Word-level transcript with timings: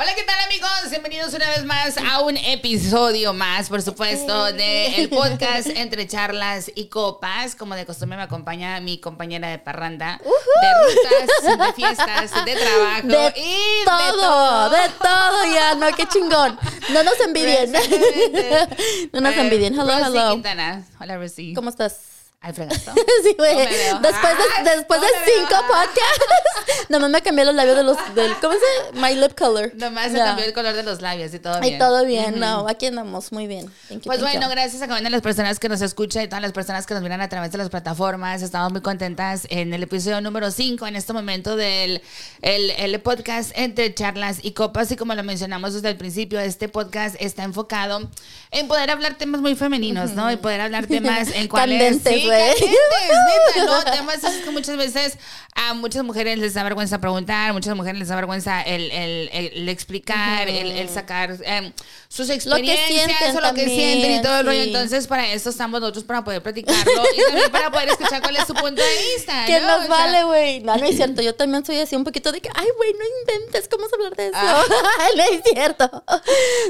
Hola, 0.00 0.14
¿qué 0.14 0.22
tal 0.22 0.38
amigos? 0.46 0.90
Bienvenidos 0.90 1.34
una 1.34 1.50
vez 1.50 1.64
más 1.64 1.96
a 1.98 2.20
un 2.20 2.36
episodio 2.36 3.32
más, 3.32 3.68
por 3.68 3.82
supuesto, 3.82 4.44
del 4.52 5.08
podcast 5.08 5.66
Entre 5.66 6.06
Charlas 6.06 6.70
y 6.72 6.84
Copas. 6.86 7.56
Como 7.56 7.74
de 7.74 7.84
costumbre 7.84 8.16
me 8.16 8.22
acompaña 8.22 8.78
mi 8.78 8.98
compañera 9.00 9.48
de 9.48 9.58
parranda, 9.58 10.20
de 10.22 10.74
rutas, 10.84 11.58
de 11.66 11.72
fiestas, 11.72 12.44
de 12.44 12.54
trabajo 12.54 13.08
De 13.08 13.34
y 13.40 13.84
todo, 13.84 13.98
de 13.98 14.22
todo. 14.22 14.70
de 14.70 14.88
todo, 15.00 15.52
ya, 15.52 15.74
no, 15.74 15.88
qué 15.96 16.06
chingón. 16.06 16.56
No 16.92 17.02
nos 17.02 17.18
envidien. 17.18 17.72
no 19.12 19.20
nos 19.20 19.34
envidien. 19.36 19.74
Hello, 19.74 19.98
Rosy 19.98 20.16
hello. 20.16 20.30
Quintana. 20.30 20.86
Hola, 21.00 21.16
Rosy. 21.16 21.54
¿Cómo 21.54 21.70
estás? 21.70 22.17
Al 22.40 22.54
fregazo. 22.54 22.92
Sí, 23.24 23.34
güey. 23.36 23.52
No. 23.56 24.00
Después 24.00 24.32
de, 24.38 24.70
después 24.76 25.00
no 25.00 25.06
de 25.06 25.12
veo. 25.12 25.34
cinco 25.38 25.56
podcasts, 25.66 26.86
nomás 26.88 27.10
me 27.10 27.20
cambié 27.20 27.44
los 27.44 27.52
labios 27.54 27.76
de 27.76 27.82
los, 27.82 27.96
del, 28.14 28.32
¿cómo 28.40 28.54
se 28.54 28.60
dice? 28.60 29.00
My 29.06 29.16
lip 29.20 29.36
color. 29.36 29.72
Nomás 29.74 30.12
se 30.12 30.18
Ya. 30.18 30.24
cambió 30.26 30.44
el 30.44 30.52
color 30.52 30.74
de 30.74 30.84
los 30.84 31.00
labios 31.02 31.34
y 31.34 31.40
todo 31.40 31.58
bien. 31.60 31.78
todo 31.80 32.04
bien, 32.06 32.38
no, 32.38 32.68
aquí 32.68 32.86
andamos 32.86 33.32
muy 33.32 33.48
bien. 33.48 33.66
Thank 33.88 34.02
you, 34.02 34.06
Pues 34.06 34.20
thank 34.20 34.30
bueno, 34.30 34.46
you. 34.46 34.52
gracias 34.52 34.80
a 34.82 34.86
cada 34.86 35.00
una 35.00 35.08
de 35.08 35.10
las 35.10 35.20
personas 35.22 35.58
que 35.58 35.68
nos 35.68 35.80
escucha 35.82 36.22
y 36.22 36.28
todas 36.28 36.40
las 36.40 36.52
personas 36.52 36.86
que 36.86 36.94
nos 36.94 37.02
miran 37.02 37.20
a 37.20 37.28
través 37.28 37.50
de 37.50 37.58
las 37.58 37.70
plataformas. 37.70 38.40
Estamos 38.42 38.70
muy 38.70 38.82
contentas 38.82 39.48
en 39.50 39.74
el 39.74 39.82
episodio 39.82 40.20
número 40.20 40.52
5 40.52 40.86
en 40.86 40.94
este 40.94 41.12
momento 41.12 41.56
del 41.56 42.00
el, 42.42 42.70
el 42.70 43.00
podcast 43.00 43.50
entre 43.56 43.92
charlas 43.94 44.38
y 44.42 44.52
copas. 44.52 44.92
Y 44.92 44.96
como 44.96 45.12
lo 45.16 45.24
mencionamos 45.24 45.74
desde 45.74 45.88
el 45.88 45.96
principio, 45.96 46.38
este 46.38 46.68
podcast 46.68 47.16
está 47.18 47.42
enfocado 47.42 48.08
en 48.52 48.68
poder 48.68 48.90
hablar 48.92 49.14
temas 49.18 49.40
muy 49.40 49.56
femeninos, 49.56 50.12
¿no? 50.12 50.30
Y 50.30 50.36
poder 50.36 50.60
hablar 50.60 50.86
temas 50.86 51.28
en 51.34 51.48
cuales... 51.48 51.78
Candentes, 51.98 52.22
Sí, 52.22 52.27
neta, 53.56 53.64
¿no? 53.64 53.84
Temas 53.84 54.22
es 54.24 54.42
que 54.44 54.50
muchas 54.50 54.76
veces 54.76 55.18
a 55.54 55.74
muchas 55.74 56.04
mujeres 56.04 56.38
les 56.38 56.54
da 56.54 56.62
vergüenza 56.62 56.98
preguntar, 57.00 57.52
muchas 57.52 57.74
mujeres 57.74 57.98
les 57.98 58.08
da 58.08 58.16
vergüenza 58.16 58.62
el, 58.62 58.90
el- 58.90 59.28
el- 59.32 59.52
el 59.54 59.68
explicar, 59.68 60.48
el, 60.48 60.70
el 60.72 60.88
sacar 60.88 61.36
em, 61.42 61.72
sus 62.08 62.30
experiencias 62.30 62.86
sienten 63.06 63.30
o 63.36 63.40
lo 63.40 63.54
que 63.54 63.62
también, 63.62 63.68
sienten 63.70 64.12
y 64.18 64.22
todo 64.22 64.40
el 64.40 64.46
rollo. 64.46 64.62
sí. 64.62 64.68
Entonces, 64.68 65.06
para 65.06 65.26
eso 65.32 65.50
estamos 65.50 65.80
nosotros, 65.80 66.04
para 66.04 66.22
poder 66.22 66.42
platicarlo 66.42 67.02
y 67.16 67.24
también 67.26 67.50
para 67.50 67.70
poder 67.70 67.88
escuchar 67.88 68.22
cuál 68.22 68.36
es 68.36 68.46
su 68.46 68.54
punto 68.54 68.80
de 68.82 69.14
vista. 69.16 69.44
¿Qué 69.46 69.60
¿no? 69.60 69.66
nos 69.78 69.86
O 69.86 69.88
vale, 69.88 70.24
güey? 70.24 70.60
No, 70.60 70.76
no 70.76 70.84
es 70.86 70.96
cierto. 70.96 71.22
Yo 71.22 71.34
también 71.34 71.64
soy 71.64 71.78
así 71.80 71.96
un 71.96 72.04
poquito 72.04 72.30
de 72.30 72.40
que, 72.40 72.50
ay, 72.54 72.66
güey, 72.76 72.92
no 72.92 73.04
inventes, 73.34 73.68
¿cómo 73.68 73.84
vas 73.84 73.92
a 73.92 73.96
hablar 73.96 74.16
de 74.16 74.26
eso? 74.28 74.36
Ah. 74.38 74.64
no 75.16 75.22
es 75.24 75.42
cierto. 75.52 76.04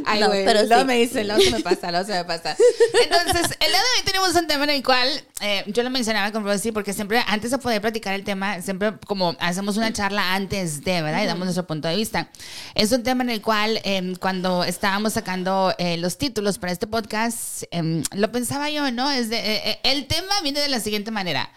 Ay, 0.06 0.20
no, 0.20 0.28
güey, 0.28 0.44
pero 0.44 0.62
luego 0.64 0.80
sí. 0.82 0.86
me 0.86 0.97
dice, 0.97 1.25
luego 1.25 1.42
se 1.42 1.50
me 1.50 1.60
pasa, 1.60 1.91
luego 1.91 2.06
se 2.06 2.12
me 2.14 2.25
pasa. 2.25 2.56
Entonces, 3.02 3.56
el 3.60 3.69
día 3.70 3.80
de 3.80 3.98
hoy 3.98 4.04
tenemos 4.04 4.34
un 4.34 4.47
tema 4.47 4.64
en 4.64 4.70
el 4.70 4.82
cual 4.82 5.08
eh, 5.48 5.64
yo 5.68 5.82
lo 5.82 5.91
mencionaba 5.91 6.30
con 6.32 6.44
Rosy 6.44 6.72
porque 6.72 6.92
siempre, 6.92 7.22
antes 7.27 7.50
de 7.50 7.58
poder 7.58 7.80
platicar 7.80 8.14
el 8.14 8.24
tema, 8.24 8.60
siempre 8.60 8.98
como 9.06 9.34
hacemos 9.41 9.77
una 9.77 9.92
charla 9.92 10.34
antes 10.34 10.84
de, 10.84 11.00
¿verdad? 11.02 11.22
Y 11.22 11.27
damos 11.27 11.44
nuestro 11.46 11.66
punto 11.66 11.88
de 11.88 11.96
vista. 11.96 12.28
Es 12.74 12.92
un 12.92 13.02
tema 13.02 13.22
en 13.24 13.30
el 13.30 13.41
cual, 13.41 13.80
eh, 13.84 14.14
cuando 14.20 14.64
estábamos 14.64 15.14
sacando 15.14 15.74
eh, 15.78 15.96
los 15.96 16.19
títulos 16.19 16.58
para 16.58 16.72
este 16.72 16.86
podcast, 16.86 17.62
eh, 17.70 18.02
lo 18.12 18.30
pensaba 18.32 18.70
yo, 18.70 18.91
¿no? 18.91 19.10
Es 19.10 19.30
de, 19.30 19.38
eh, 19.38 19.62
eh, 19.70 19.78
el 19.84 20.06
tema 20.06 20.34
viene 20.42 20.60
de 20.60 20.69
la 20.69 20.80
siguiente 20.80 21.10
manera. 21.10 21.50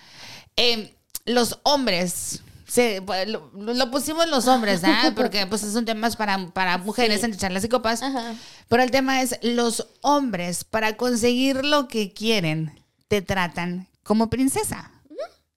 Eh, 0.56 0.94
los 1.26 1.60
hombres 1.64 2.42
se, 2.68 3.02
pues, 3.02 3.28
lo, 3.28 3.52
lo 3.54 3.92
pusimos 3.92 4.28
los 4.30 4.48
hombres, 4.48 4.82
¿ah? 4.84 5.12
Porque 5.16 5.46
pues 5.48 5.64
es 5.64 5.76
un 5.76 5.86
tema 5.86 6.10
para, 6.12 6.48
para 6.48 6.78
mujeres 6.78 7.20
Sí. 7.20 7.26
entre 7.26 7.40
charlas 7.40 7.64
y 7.64 7.70
copas. 7.70 8.02
Ajá. 8.02 8.34
Pero 8.70 8.82
el 8.84 8.92
tema 8.92 9.22
es 9.22 9.38
los 9.42 9.88
hombres 10.02 10.64
para 10.64 10.96
conseguir 10.98 11.66
lo 11.66 11.88
que 11.88 12.14
quieren 12.14 12.81
te 13.12 13.22
tratan 13.22 13.90
como 14.04 14.30
princesa. 14.30 14.90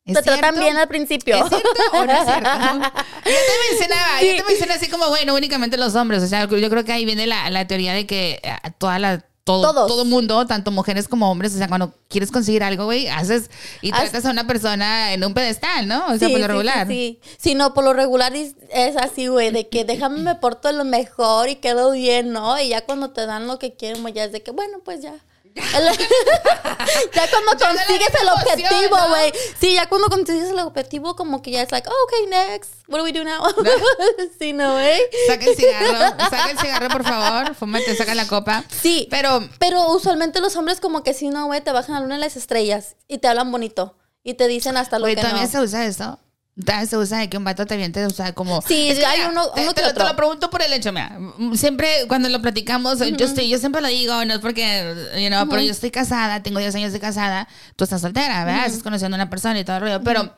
¿Es 0.05 0.15
Te 0.17 0.23
tratan 0.23 0.59
bien 0.59 0.77
al 0.77 0.89
principio. 0.89 1.37
¿Es 1.37 1.49
cierto 1.49 1.69
o 1.93 2.05
no 2.05 2.13
es 2.13 2.25
cierto? 2.25 2.51
Yo 3.25 3.33
te 3.33 3.71
mencionaba, 3.71 4.21
yo 4.23 4.31
Sí. 4.33 4.37
te 4.37 4.43
mencioné 4.45 4.75
así 4.75 4.89
como, 4.89 5.09
bueno, 5.09 5.35
únicamente 5.37 5.77
los 5.77 5.95
hombres. 5.95 6.21
O 6.25 6.27
sea, 6.27 6.47
yo 6.49 6.69
creo 6.69 6.85
que 6.85 6.93
ahí 6.93 7.05
viene 7.05 7.29
la, 7.29 7.49
la 7.51 7.67
teoría 7.69 7.95
de 7.95 8.07
que 8.07 8.41
eh, 8.43 8.71
toda 8.79 8.99
la, 8.99 9.25
todo, 9.45 9.73
Todos. 9.73 9.87
todo 9.89 10.05
mundo, 10.05 10.47
tanto 10.47 10.73
mujeres 10.73 11.07
como 11.07 11.31
hombres, 11.31 11.55
o 11.55 11.59
sea, 11.59 11.69
cuando 11.69 11.95
quieres 12.09 12.31
conseguir 12.33 12.65
algo, 12.65 12.85
güey, 12.87 13.07
haces 13.09 13.51
y 13.83 13.93
tratas 13.93 14.27
a 14.27 14.31
una 14.31 14.47
persona 14.47 15.13
en 15.15 15.25
un 15.25 15.33
pedestal, 15.33 15.87
¿no? 15.87 16.05
O 16.07 16.19
sea, 16.19 16.29
Sí, 16.29 16.33
por 16.33 16.41
lo 16.41 16.47
sí, 16.47 16.49
regular. 16.49 16.87
Sí, 16.89 17.21
sí. 17.23 17.31
Sí, 17.39 17.55
no, 17.55 17.73
por 17.73 17.85
lo 17.85 17.93
regular 17.95 18.35
es 18.35 18.57
es 18.73 18.97
así, 18.97 19.29
güey, 19.29 19.53
de 19.53 19.69
que 19.69 19.85
déjame 19.85 20.19
me 20.21 20.35
porto 20.35 20.71
lo 20.73 20.85
mejor 20.85 21.49
y 21.49 21.57
quedo 21.57 21.93
bien, 21.93 22.33
¿no? 22.33 22.59
Y 22.61 22.71
ya 22.71 22.85
cuando 22.85 23.11
te 23.13 23.25
dan 23.27 23.47
lo 23.47 23.59
que 23.59 23.75
quieren, 23.75 24.05
ya 24.13 24.25
es 24.25 24.33
de 24.33 24.43
que, 24.43 24.51
bueno, 24.51 24.81
pues 24.85 25.01
ya. 25.03 25.15
Ya 25.55 27.31
cuando 27.31 27.53
consigues 27.53 28.09
el 28.21 28.29
objetivo, 28.29 28.97
¿no? 28.97 29.09
güey. 29.11 29.33
Sí, 29.61 29.75
ya 29.75 29.89
cuando 29.89 30.09
consigues 30.09 30.51
el 30.51 30.59
objetivo, 30.59 31.15
como 31.17 31.43
que 31.43 31.51
ya 31.53 31.63
es 31.63 31.71
like, 31.73 31.89
oh, 31.89 32.05
okay, 32.07 32.27
next. 32.27 32.73
What 32.89 32.99
do 32.99 33.05
we 33.05 33.13
do 33.13 33.25
now? 33.25 33.43
sí, 34.39 34.53
no, 34.53 34.73
güey. 34.73 35.01
Saca 35.27 35.45
el 35.45 35.57
cigarro, 35.57 35.99
saca 36.19 36.51
el 36.51 36.59
cigarro, 36.59 36.89
por 36.89 37.05
favor, 37.05 37.55
fúmate, 37.55 37.95
saca 37.97 38.15
la 38.15 38.27
copa. 38.27 38.65
Sí. 38.83 39.07
Pero 39.11 39.49
Pero 39.59 39.89
usualmente 39.93 40.41
los 40.41 40.57
hombres 40.57 40.81
como 40.81 41.03
que 41.03 41.15
sí, 41.15 41.29
no, 41.29 41.47
güey, 41.47 41.61
te 41.61 41.73
bajan 41.73 41.95
a 41.97 41.99
la 42.01 42.05
luna 42.05 42.15
de 42.17 42.21
las 42.23 42.37
estrellas 42.37 42.97
y 43.09 43.19
te 43.19 43.29
hablan 43.29 43.51
bonito. 43.53 43.97
Y 44.23 44.35
te 44.35 44.49
dicen 44.49 44.77
hasta 44.77 44.99
lo 44.99 45.05
Güey, 45.05 45.17
que 45.17 45.23
no. 45.23 45.47
se 45.47 45.61
usa 45.61 45.85
eso. 45.85 46.19
Se 46.89 46.97
usa 46.97 47.19
de 47.19 47.29
que 47.29 47.37
un 47.37 47.43
vato 47.43 47.67
te 47.67 47.75
aviente, 47.75 48.05
o 48.07 48.11
sea, 48.11 48.33
como... 48.33 48.63
Sí, 48.63 48.89
Es 48.91 48.99
que 49.01 49.07
hay 49.07 49.19
mira, 49.19 49.31
uno- 49.31 49.51
te, 49.51 49.63
uno 49.63 49.75
te 49.75 49.81
que 49.81 49.87
lo, 49.89 49.93
te 49.93 50.01
otro. 50.01 50.09
lo 50.09 50.17
pregunto 50.17 50.51
por 50.51 50.63
el 50.63 50.73
hecho, 50.73 50.93
mira. 50.93 51.19
Siempre 51.55 51.89
cuando 52.07 52.29
lo 52.29 52.41
platicamos, 52.41 53.01
yo 53.01 53.27
estoy, 53.27 53.49
yo 53.49 53.59
siempre 53.59 53.81
lo 53.81 53.89
digo, 53.89 54.25
no 54.25 54.35
es 54.35 54.39
porque, 54.41 54.95
you 55.21 55.29
know, 55.29 55.49
pero 55.49 55.63
yo 55.63 55.73
estoy 55.73 55.91
casada, 55.91 56.43
tengo 56.45 56.61
10 56.61 56.75
años 56.77 56.93
de 56.93 57.01
casada, 57.01 57.49
tú 57.75 57.83
estás 57.85 58.01
soltera, 58.03 58.45
¿verdad? 58.45 58.67
Estás 58.67 58.85
conociendo 58.85 59.17
a 59.17 59.19
una 59.19 59.31
persona 59.31 59.59
y 59.59 59.65
todo 59.65 59.77
el 59.77 59.83
rollo, 59.83 60.01
pero... 60.05 60.33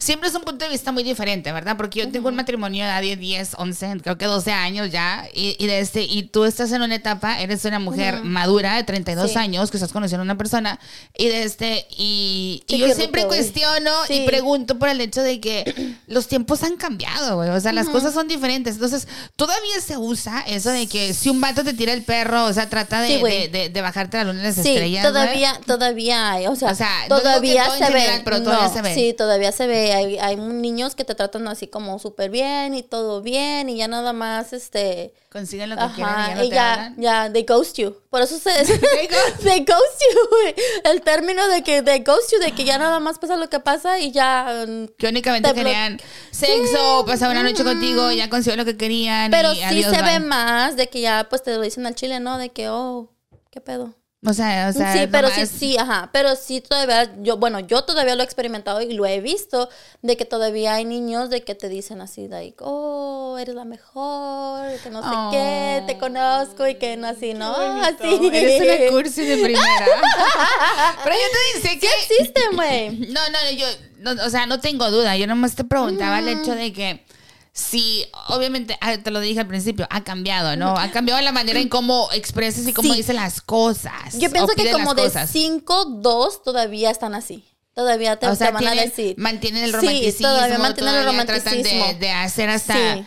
Siempre 0.00 0.30
es 0.30 0.34
un 0.34 0.40
punto 0.42 0.64
de 0.64 0.70
vista 0.70 0.92
muy 0.92 1.02
diferente, 1.02 1.52
¿verdad? 1.52 1.76
Porque 1.76 1.98
yo 2.00 2.10
tengo 2.10 2.28
un 2.30 2.34
matrimonio 2.34 2.86
de 2.86 3.16
10, 3.16 3.50
11, 3.58 3.98
creo 4.02 4.16
que 4.16 4.24
12 4.24 4.50
años 4.50 4.90
ya, 4.90 5.28
y, 5.34 5.56
y 5.62 5.66
de 5.66 5.80
este, 5.80 6.02
y 6.02 6.22
tú 6.22 6.44
estás 6.46 6.72
en 6.72 6.80
una 6.80 6.94
etapa, 6.94 7.38
eres 7.38 7.64
una 7.66 7.78
mujer 7.78 8.22
madura 8.24 8.76
de 8.76 8.84
32 8.84 9.30
Sí. 9.32 9.36
años 9.38 9.70
que 9.70 9.76
estás 9.76 9.92
conociendo 9.92 10.22
a 10.22 10.24
una 10.24 10.38
persona, 10.38 10.80
y 11.16 11.28
de 11.28 11.42
este, 11.42 11.86
y, 11.90 12.64
y 12.66 12.78
yo 12.78 12.94
siempre 12.94 13.22
rico, 13.24 13.34
cuestiono 13.34 13.90
y 14.08 14.20
pregunto 14.24 14.78
por 14.78 14.88
el 14.88 15.02
hecho 15.02 15.20
de 15.22 15.38
que 15.38 15.94
los 16.06 16.26
tiempos 16.28 16.62
han 16.62 16.76
cambiado, 16.76 17.36
güey. 17.36 17.50
O 17.50 17.60
sea, 17.60 17.72
las 17.74 17.88
cosas 17.90 18.14
son 18.14 18.26
diferentes. 18.26 18.76
Entonces, 18.76 19.06
todavía 19.36 19.80
se 19.86 19.98
usa 19.98 20.40
eso 20.46 20.70
de 20.70 20.86
que 20.86 21.12
si 21.12 21.28
un 21.28 21.42
vato 21.42 21.62
te 21.62 21.74
tira 21.74 21.92
el 21.92 22.04
perro, 22.04 22.44
o 22.46 22.52
sea, 22.54 22.70
trata 22.70 23.02
de, 23.02 23.18
de, 23.18 23.48
de- 23.48 23.68
de 23.68 23.80
bajarte 23.82 24.16
la 24.16 24.24
luna 24.24 24.38
de 24.40 24.48
las 24.48 24.56
estrellas. 24.58 25.06
todavía, 25.06 25.60
todavía 25.66 26.32
hay, 26.32 26.46
o 26.46 26.56
sea, 26.56 26.72
O 26.72 27.08
todavía 27.08 27.66
se 27.70 27.84
general, 27.84 28.18
ve, 28.18 28.22
pero 28.24 28.42
todavía 28.42 28.68
no, 28.68 28.72
se 28.74 28.80
ve. 28.82 28.94
Sí, 28.94 29.14
todavía 29.16 29.52
se 29.52 29.66
ve. 29.66 29.89
Hay, 29.92 30.18
hay 30.18 30.36
niños 30.36 30.94
que 30.94 31.04
te 31.04 31.14
tratan 31.14 31.48
así 31.48 31.66
como 31.68 31.98
súper 31.98 32.30
bien 32.30 32.74
y 32.74 32.82
todo 32.82 33.22
bien 33.22 33.68
y 33.68 33.76
ya 33.76 33.88
nada 33.88 34.12
más, 34.12 34.52
este, 34.52 35.14
Consiguen 35.30 35.70
lo 35.70 35.76
que 35.76 35.82
quieren 35.94 35.98
y 35.98 36.00
ya 36.00 36.24
ajá, 36.24 36.34
no 36.34 36.44
y 36.44 36.48
te 36.48 36.54
ya, 36.54 36.72
hablan. 36.72 36.96
ya, 37.00 37.32
they 37.32 37.44
ghost 37.44 37.76
you. 37.78 37.96
Por 38.10 38.20
eso 38.22 38.38
se, 38.38 38.50
ghost. 38.64 39.42
they 39.44 39.60
ghost 39.60 40.02
you. 40.12 40.90
El 40.90 41.02
término 41.02 41.46
de 41.48 41.62
que 41.62 41.82
they 41.82 42.00
ghost 42.00 42.32
you, 42.32 42.38
de 42.40 42.52
que 42.52 42.64
ya 42.64 42.78
nada 42.78 42.98
más 43.00 43.18
pasa 43.18 43.36
lo 43.36 43.48
que 43.48 43.60
pasa 43.60 43.98
y 44.00 44.10
ya, 44.10 44.64
mm, 44.66 44.86
Que 44.98 45.08
únicamente 45.08 45.52
querían 45.54 46.00
sexo, 46.30 47.04
pasar 47.06 47.30
una 47.30 47.42
noche 47.42 47.62
contigo, 47.64 48.10
ya 48.12 48.28
consiguió 48.28 48.56
lo 48.56 48.64
que 48.64 48.76
querían. 48.76 49.30
pero 49.30 49.52
y 49.52 49.56
sí 49.56 49.62
adiós, 49.62 49.94
se 49.94 50.02
ve 50.02 50.20
más 50.20 50.76
de 50.76 50.88
que 50.88 51.00
ya, 51.00 51.26
pues 51.30 51.42
te 51.42 51.54
lo 51.54 51.60
dicen 51.62 51.86
al 51.86 51.94
chile, 51.94 52.18
¿no? 52.20 52.36
De 52.38 52.50
que, 52.50 52.68
oh, 52.68 53.10
qué 53.50 53.60
pedo. 53.60 53.94
O 54.22 54.34
sea, 54.34 54.68
o 54.68 54.72
sea, 54.76 54.92
sí, 54.92 55.08
pero 55.10 55.28
sí, 55.28 55.34
nomás- 55.40 55.48
sí, 55.48 55.78
ajá. 55.78 56.10
Pero 56.12 56.36
sí 56.36 56.60
todavía, 56.60 57.10
yo, 57.22 57.38
bueno, 57.38 57.58
yo 57.60 57.84
todavía 57.84 58.14
lo 58.16 58.20
he 58.20 58.24
experimentado 58.24 58.82
y 58.82 58.92
lo 58.92 59.06
he 59.06 59.20
visto, 59.22 59.70
de 60.02 60.18
que 60.18 60.26
todavía 60.26 60.74
hay 60.74 60.84
niños 60.84 61.30
de 61.30 61.42
que 61.42 61.54
te 61.54 61.70
dicen 61.70 62.02
así, 62.02 62.28
like, 62.28 62.56
oh, 62.60 63.38
eres 63.40 63.54
la 63.54 63.64
mejor, 63.64 64.78
que 64.82 64.90
no 64.90 65.00
sé 65.02 65.08
Oh. 65.10 65.30
qué, 65.32 65.82
te 65.86 65.98
conozco 65.98 66.66
y 66.68 66.74
que 66.74 66.98
no 66.98 67.06
así, 67.08 67.32
¿no? 67.32 67.50
Así. 67.50 68.20
Eres 68.30 68.60
una 68.60 68.90
cursi 68.90 69.24
de 69.24 69.36
primera. 69.38 69.86
Pero 71.04 71.16
yo 71.16 71.22
te 71.32 71.58
dice 71.68 71.78
que... 71.78 71.88
existe, 72.14 72.40
güey. 72.54 72.90
No, 73.10 73.20
no, 73.30 73.50
yo, 73.56 73.66
no, 74.00 74.22
o 74.26 74.28
sea, 74.28 74.44
no 74.44 74.60
tengo 74.60 74.90
duda. 74.90 75.16
Yo 75.16 75.26
nomás 75.26 75.54
te 75.54 75.64
preguntaba 75.64 76.18
el 76.18 76.28
hecho 76.28 76.54
de 76.54 76.72
que 76.74 77.04
si, 77.52 78.06
obviamente, 78.28 78.76
ah, 78.80 78.96
te 78.98 79.10
lo 79.10 79.20
dije 79.20 79.40
al 79.40 79.46
principio, 79.46 79.86
ha 79.90 80.02
cambiado, 80.04 80.56
¿no? 80.56 80.76
Ha 80.76 80.90
cambiado 80.90 81.20
la 81.20 81.32
manera 81.32 81.58
en 81.60 81.68
cómo 81.68 82.08
expresas 82.12 82.66
y 82.66 82.72
cómo 82.72 82.90
Sí. 82.92 82.98
dices 82.98 83.14
las 83.14 83.40
cosas. 83.40 84.14
Yo 84.18 84.30
pienso 84.30 84.52
que 84.54 84.70
como 84.70 84.94
de 84.94 85.02
cosas. 85.04 85.30
5, 85.30 85.84
2 86.00 86.42
todavía 86.42 86.90
están 86.90 87.14
así. 87.14 87.44
Todavía 87.74 88.16
te, 88.16 88.26
O 88.28 88.34
sea, 88.34 88.48
te 88.48 88.52
van 88.64 88.66
a 88.68 88.74
decir. 88.74 89.14
mantienen 89.18 89.64
el 89.64 89.70
Sí, 89.70 89.76
romanticismo. 89.76 90.28
todavía 90.28 90.58
mantienen 90.58 90.94
el 90.94 91.00
todavía 91.02 91.24
tratan 91.26 91.44
romanticismo. 91.54 91.86
de, 91.86 91.94
de 91.94 92.10
hacer 92.10 92.50
hasta... 92.50 92.74
Sí. 92.96 93.04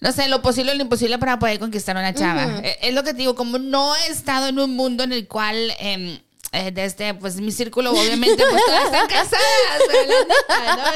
No 0.00 0.10
sé, 0.10 0.26
lo 0.28 0.42
posible 0.42 0.72
o 0.72 0.74
lo 0.74 0.82
imposible 0.82 1.16
para 1.18 1.38
poder 1.38 1.60
conquistar 1.60 1.96
a 1.96 2.00
una 2.00 2.12
chava. 2.12 2.58
Eh, 2.64 2.76
Es 2.82 2.92
lo 2.94 3.04
que 3.04 3.12
te 3.12 3.18
digo, 3.18 3.36
como 3.36 3.58
no 3.58 3.94
he 3.94 4.08
estado 4.08 4.48
en 4.48 4.58
un 4.58 4.74
mundo 4.74 5.04
en 5.04 5.12
el 5.12 5.28
cual... 5.28 5.72
em, 5.78 6.08
eh, 6.08 6.22
desde 6.52 7.14
pues 7.14 7.36
mi 7.36 7.50
círculo 7.50 7.92
obviamente 7.92 8.44
pues 8.50 8.62
todas 8.66 8.84
están 8.84 9.06
casadas 9.08 9.82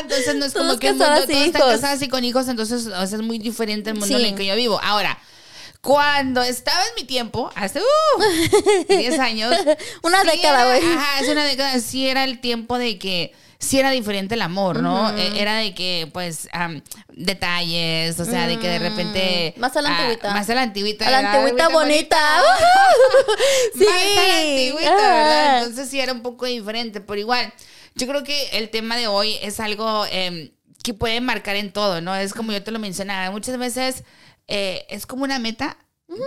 entonces 0.01 0.35
no 0.35 0.45
es 0.45 0.53
como 0.53 0.79
que 0.79 0.91
un 0.91 0.99
mundo, 0.99 1.07
todas 1.07 1.31
están 1.31 1.51
casadas 1.53 2.03
y 2.03 2.09
con 2.09 2.25
hijos 2.25 2.47
entonces 2.49 2.87
o 2.87 3.07
sea, 3.07 3.19
es 3.19 3.23
muy 3.23 3.39
diferente 3.39 3.91
el 3.91 3.97
mundo 3.97 4.19
en 4.19 4.27
el 4.27 4.35
que 4.35 4.45
yo 4.45 4.55
vivo 4.55 4.79
ahora 4.83 5.19
cuando 5.87 6.43
estaba 6.43 6.81
en 6.85 6.95
mi 6.97 7.05
tiempo, 7.05 7.49
hace 7.55 7.79
uh, 7.79 8.89
10 8.89 9.21
años. 9.21 9.55
Una 10.03 10.23
sí 10.23 10.31
década, 10.33 10.65
güey. 10.65 10.85
Ajá, 10.85 11.19
hace 11.19 11.31
una 11.31 11.45
década. 11.45 11.79
Sí 11.79 12.09
era 12.09 12.25
el 12.25 12.41
tiempo 12.41 12.77
de 12.77 12.99
que 12.99 13.33
sí 13.59 13.79
era 13.79 13.91
diferente 13.91 14.35
el 14.35 14.43
amor, 14.43 14.81
¿no? 14.81 15.17
E- 15.17 15.41
Era 15.41 15.57
de 15.59 15.75
que, 15.75 16.09
pues, 16.13 16.49
am, 16.53 16.83
detalles, 17.09 18.19
o 18.21 18.25
sea, 18.25 18.47
de 18.47 18.59
que 18.59 18.69
de 18.69 18.79
repente... 18.79 19.55
Mm, 19.57 19.61
más 19.61 19.77
a 19.77 19.83
la 19.83 19.91
ah, 19.91 19.99
antigüita. 19.99 20.31
más 20.35 20.51
a 20.51 20.55
la 20.55 20.63
antigüita. 20.63 21.07
A 21.07 21.11
la 21.11 21.33
antigüita 21.33 21.69
bonita. 21.69 22.19
sí. 23.75 23.85
Más 23.85 23.97
a 23.97 24.29
la 24.29 24.39
antigüita, 24.39 24.91
¿verdad? 24.97 25.59
Entonces 25.59 25.89
sí 25.91 26.01
era 26.01 26.13
un 26.13 26.23
poco 26.23 26.47
diferente, 26.47 27.01
pero 27.01 27.19
igual, 27.21 27.53
yo 27.95 28.07
creo 28.07 28.25
que 28.25 28.49
el 28.53 28.69
tema 28.71 28.97
de 28.97 29.09
hoy 29.09 29.37
es 29.43 29.61
algo 29.61 30.05
em, 30.11 30.51
que 30.83 30.95
puede 30.95 31.21
marcar 31.21 31.57
en 31.57 31.73
todo, 31.73 32.01
¿no? 32.01 32.15
Es 32.15 32.35
como 32.35 32.53
yo 32.53 32.63
te 32.63 32.71
lo 32.71 32.79
mencionaba, 32.79 33.31
muchas 33.31 33.59
veces 33.59 34.05
eh, 34.49 34.87
es 34.89 35.07
como 35.07 35.25
una 35.25 35.39
meta. 35.39 35.77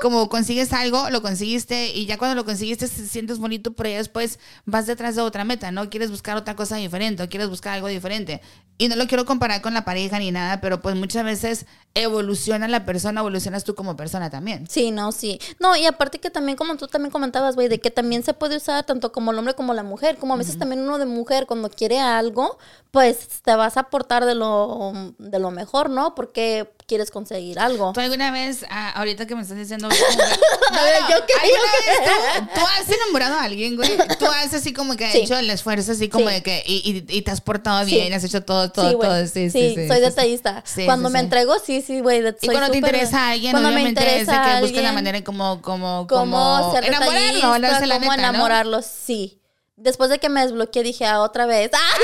Como 0.02 0.28
consigues 0.28 0.74
algo, 0.74 1.10
lo 1.10 1.22
conseguiste 1.22 1.94
y 1.94 2.06
ya 2.06 2.18
cuando 2.18 2.36
lo 2.36 2.44
conseguiste 2.44 2.88
te 2.88 3.08
sientes 3.08 3.40
bonito, 3.40 3.72
pero 3.74 3.90
ya 3.90 3.98
después 3.98 4.38
vas 4.66 4.88
detrás 4.88 5.16
de 5.16 5.22
otra 5.22 5.46
meta, 5.46 5.72
¿no? 5.72 5.90
Quieres 5.90 6.12
buscar 6.12 6.36
otra 6.36 6.56
cosa 6.56 6.76
diferente 6.76 7.24
o 7.24 7.30
quieres 7.30 7.50
buscar 7.50 7.76
algo 7.76 7.88
diferente. 7.88 8.42
Y 8.78 8.88
no 8.88 8.96
lo 8.96 9.08
quiero 9.08 9.26
comparar 9.26 9.62
con 9.62 9.74
la 9.74 9.86
pareja 9.86 10.20
ni 10.20 10.32
nada, 10.32 10.62
pero 10.62 10.82
pues 10.82 10.96
muchas 10.96 11.24
veces 11.24 11.66
evoluciona 11.96 12.68
la 12.68 12.86
persona, 12.86 13.22
evolucionas 13.22 13.64
tú 13.64 13.74
como 13.76 13.96
persona 13.96 14.30
también. 14.30 14.68
Sí, 14.70 14.92
no, 14.92 15.12
sí. 15.12 15.40
No, 15.60 15.76
y 15.76 15.86
aparte 15.86 16.20
que 16.20 16.30
también, 16.30 16.58
como 16.58 16.76
tú 16.78 16.88
también 16.88 17.12
comentabas, 17.12 17.56
güey, 17.56 17.68
de 17.68 17.80
que 17.80 17.92
también 17.92 18.24
se 18.24 18.34
puede 18.34 18.58
usar 18.58 18.86
tanto 18.86 19.12
como 19.12 19.32
el 19.32 19.38
hombre 19.38 19.54
como 19.54 19.74
la 19.74 19.84
mujer. 19.84 20.18
Como 20.18 20.34
a 20.34 20.38
veces 20.38 20.58
también 20.58 20.82
uno 20.82 20.98
de 20.98 21.06
mujer, 21.06 21.46
cuando 21.46 21.70
quiere 21.70 22.00
algo, 22.00 22.58
pues 22.92 23.42
te 23.44 23.56
vas 23.56 23.76
a 23.76 23.82
aportar 23.82 24.26
de 24.26 24.36
lo, 24.36 24.94
de 25.18 25.40
lo 25.40 25.52
mejor, 25.52 25.90
¿no? 25.90 26.16
Porque 26.16 26.72
quieres 26.90 27.10
conseguir 27.12 27.58
algo. 27.60 27.94
¿Tú 27.94 28.02
alguna 28.02 28.32
vez, 28.32 28.66
ah, 28.70 28.90
ahorita 28.98 29.26
que 29.26 29.36
me 29.36 29.44
estás 29.44 29.56
diciendo... 29.58 29.88
como 29.88 30.02
A 30.02 30.84
ver, 30.84 30.96
yo 31.10 31.26
qué- 31.26 31.34
¿alguna 31.34 31.48
yo 31.48 31.62
vez 31.86 32.44
tú, 32.54 32.60
tú 32.60 32.62
has 32.66 32.90
enamorado 32.90 33.36
a 33.36 33.44
alguien, 33.44 33.78
güey? 33.78 33.96
Tú 34.20 34.26
has 34.26 34.54
así 34.54 34.74
como 34.74 34.98
que 34.98 35.10
Sí. 35.12 35.20
hecho 35.20 35.38
el 35.38 35.50
esfuerzo, 35.50 35.94
así 35.94 36.10
como 36.10 36.28
Sí. 36.28 36.34
de 36.34 36.44
que... 36.44 36.64
Y, 36.66 37.06
y- 37.08 37.18
y 37.18 37.22
te 37.22 37.32
has 37.32 37.40
portado 37.40 37.86
Sí. 37.86 37.92
bien, 37.92 38.12
has 38.12 38.24
hecho 38.26 38.44
todo, 38.44 38.70
todo, 38.72 38.92
todo. 38.98 39.26
Sí, 39.28 39.50
sí, 39.50 39.52
Sí, 39.52 39.76
sí. 39.76 39.88
soy 39.88 40.02
detallista. 40.02 40.64
Sí, 40.66 40.84
cuando 40.86 41.10
me 41.10 41.20
entrego, 41.20 41.56
sí, 41.60 41.82
sí, 41.82 42.02
güey. 42.02 42.20
Y 42.42 42.48
cuando 42.48 42.72
te 42.72 42.78
interesa 42.78 43.28
a 43.28 43.30
alguien, 43.32 43.52
cuando 43.52 43.70
me 43.70 43.76
obviamente 43.76 44.02
es 44.02 44.06
de 44.06 44.12
interesa 44.34 44.56
que 44.56 44.62
busques 44.62 44.84
la 44.84 44.92
manera 44.92 45.18
en 45.20 45.24
como, 45.24 45.62
como, 45.62 46.08
cómo 46.08 46.32
como 46.60 46.72
ser 46.74 46.86
enamorarlo, 46.86 47.58
la 47.88 47.96
cómo 48.00 48.12
neta, 48.12 48.22
¿no? 48.24 48.30
enamorarlos, 48.30 48.86
sí. 48.86 49.39
Después 49.82 50.10
de 50.10 50.20
que 50.20 50.28
me 50.28 50.42
desbloqueé, 50.42 50.84
dije, 50.84 51.06
ah, 51.06 51.22
otra 51.22 51.46
vez. 51.46 51.72
¡Ah! 51.74 51.96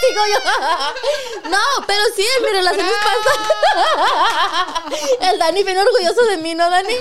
Sigo 0.00 0.20
yo. 0.32 0.38
No, 1.50 1.58
pero 1.86 2.02
sí, 2.16 2.24
en 2.38 2.42
mi 2.44 2.50
relación 2.50 2.86
pasada. 3.00 4.84
El 5.32 5.38
Dani 5.38 5.62
bien 5.62 5.78
orgulloso 5.78 6.26
de 6.26 6.36
mí, 6.38 6.54
¿no, 6.54 6.68
Dani? 6.68 6.94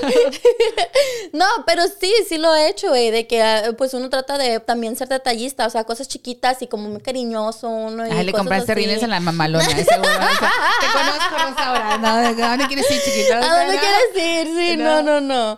No, 1.33 1.45
pero 1.65 1.83
sí, 1.99 2.13
sí 2.29 2.37
lo 2.37 2.53
he 2.55 2.69
hecho, 2.69 2.89
güey, 2.89 3.09
de 3.11 3.27
que 3.27 3.41
ah, 3.43 3.71
pues 3.77 3.93
uno 3.93 4.09
trata 4.09 4.37
de 4.37 4.59
también 4.59 4.95
ser 4.95 5.07
detallista, 5.09 5.65
o 5.65 5.69
sea, 5.69 5.83
cosas 5.83 6.07
chiquitas 6.07 6.61
y 6.61 6.67
como 6.67 6.87
muy 6.89 7.01
cariñoso 7.01 7.67
uno. 7.67 8.07
Y 8.07 8.11
Ay, 8.11 8.23
le 8.25 8.31
cosas 8.31 8.41
compraste 8.43 8.71
así. 8.71 8.81
rines 8.81 9.03
a 9.03 9.07
la 9.07 9.19
mamalona, 9.19 9.65
seguro. 9.65 9.91
O 10.01 10.37
sea, 10.37 10.51
te 10.79 10.87
conozco, 10.93 11.37
Rosa, 11.37 11.65
ahora. 11.67 11.97
No, 11.97 12.15
¿de 12.17 12.33
dónde 12.35 12.67
quieres 12.67 12.89
ir, 12.91 13.01
chiquito? 13.03 13.33
O 13.33 13.43
¿A 13.43 13.57
dónde 13.59 13.75
no. 13.75 13.81
quieres 13.81 14.47
ir? 14.47 14.55
Sí, 14.55 14.77
no, 14.77 15.01
no, 15.01 15.19
no. 15.21 15.57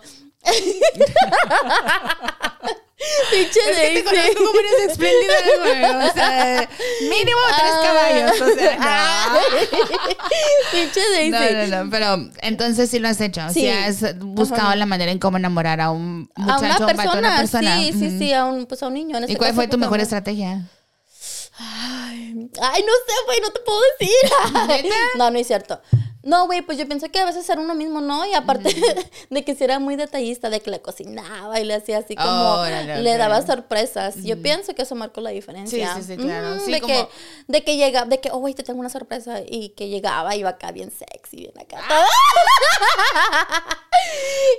Pinche 3.31 3.59
Es 3.59 4.03
que 4.03 4.03
te 4.03 4.35
como 4.35 4.59
eres 4.59 4.91
espléndida, 4.91 5.33
güey. 5.59 5.83
O 6.09 6.13
sea, 6.13 6.69
mínimo 7.01 7.39
tres 7.57 7.71
Ay. 7.73 7.87
caballos. 7.87 8.41
O 8.41 8.55
sea, 8.55 9.29
no. 9.33 9.39
Pinche 10.71 11.01
Daisy. 11.11 11.29
No, 11.31 11.39
no, 11.39 11.83
no, 11.85 11.89
pero 11.91 12.29
entonces 12.41 12.89
sí 12.89 12.99
lo 12.99 13.07
has 13.07 13.19
hecho. 13.21 13.41
Sí, 13.49 13.61
Sí. 13.61 13.67
has 13.69 14.17
buscado 14.19 14.67
Ajá. 14.69 14.75
la 14.75 14.85
manera 14.85 15.11
en 15.11 15.19
cómo 15.19 15.37
enamorar 15.37 15.81
a 15.81 15.91
un 15.91 16.29
a 16.35 16.41
muchacho, 16.41 16.83
una 16.83 16.91
un 16.91 16.97
vato, 16.97 17.09
a 17.11 17.17
una 17.19 17.37
persona. 17.37 17.77
sí, 17.79 17.93
sí, 17.93 18.17
sí, 18.19 18.33
a 18.33 18.45
un, 18.45 18.65
pues 18.65 18.81
a 18.83 18.87
un 18.87 18.93
niño. 18.93 19.17
En 19.17 19.23
¿Y 19.23 19.25
este 19.27 19.37
cuál 19.37 19.49
caso, 19.49 19.55
fue 19.55 19.65
tu 19.67 19.71
pues, 19.71 19.79
mejor 19.81 19.99
estrategia? 19.99 20.61
Ay, 21.59 22.49
ay, 22.61 22.83
no 22.83 22.93
sé, 23.07 23.13
güey, 23.25 23.39
no 23.41 23.49
te 23.51 23.59
puedo 23.61 23.79
decir. 23.99 24.91
no, 25.17 25.31
no 25.31 25.39
es 25.39 25.47
cierto. 25.47 25.81
No, 26.27 26.45
güey, 26.45 26.61
pues 26.61 26.77
yo 26.77 26.85
pienso 26.87 27.09
que 27.09 27.19
a 27.19 27.25
veces 27.25 27.45
ser 27.45 27.57
uno 27.57 27.73
mismo, 27.73 28.01
¿no? 28.01 28.25
Y 28.25 28.33
aparte 28.33 28.69
de 29.29 29.45
que 29.45 29.55
si 29.55 29.63
era 29.63 29.79
muy 29.79 29.95
detallista, 29.95 30.49
de 30.49 30.59
que 30.59 30.69
le 30.69 30.81
cocinaba 30.81 31.57
y 31.57 31.63
le 31.63 31.73
hacía 31.75 31.99
así 31.99 32.17
como, 32.17 32.55
Órale, 32.55 33.01
le 33.01 33.15
daba 33.15 33.41
sorpresas. 33.47 34.15
Yo 34.23 34.41
pienso 34.41 34.75
que 34.75 34.81
eso 34.81 34.93
marcó 34.93 35.21
la 35.21 35.29
diferencia. 35.29 35.93
Sí, 35.95 36.01
sí, 36.01 36.07
sí, 36.15 36.17
claro. 36.17 36.59
Sí, 36.59 36.69
de, 36.73 36.81
como- 36.81 36.93
que, 36.93 37.07
de 37.47 37.63
que 37.63 37.77
llega, 37.77 38.03
de 38.03 38.19
que, 38.19 38.29
oh, 38.31 38.39
güey, 38.39 38.53
te 38.53 38.63
tengo 38.63 38.81
una 38.81 38.89
sorpresa. 38.89 39.39
Y 39.47 39.69
que 39.69 39.87
llegaba, 39.87 40.35
iba 40.35 40.49
acá 40.49 40.73
bien 40.73 40.91
sexy, 40.91 41.37
bien 41.37 41.53
acá. 41.57 41.81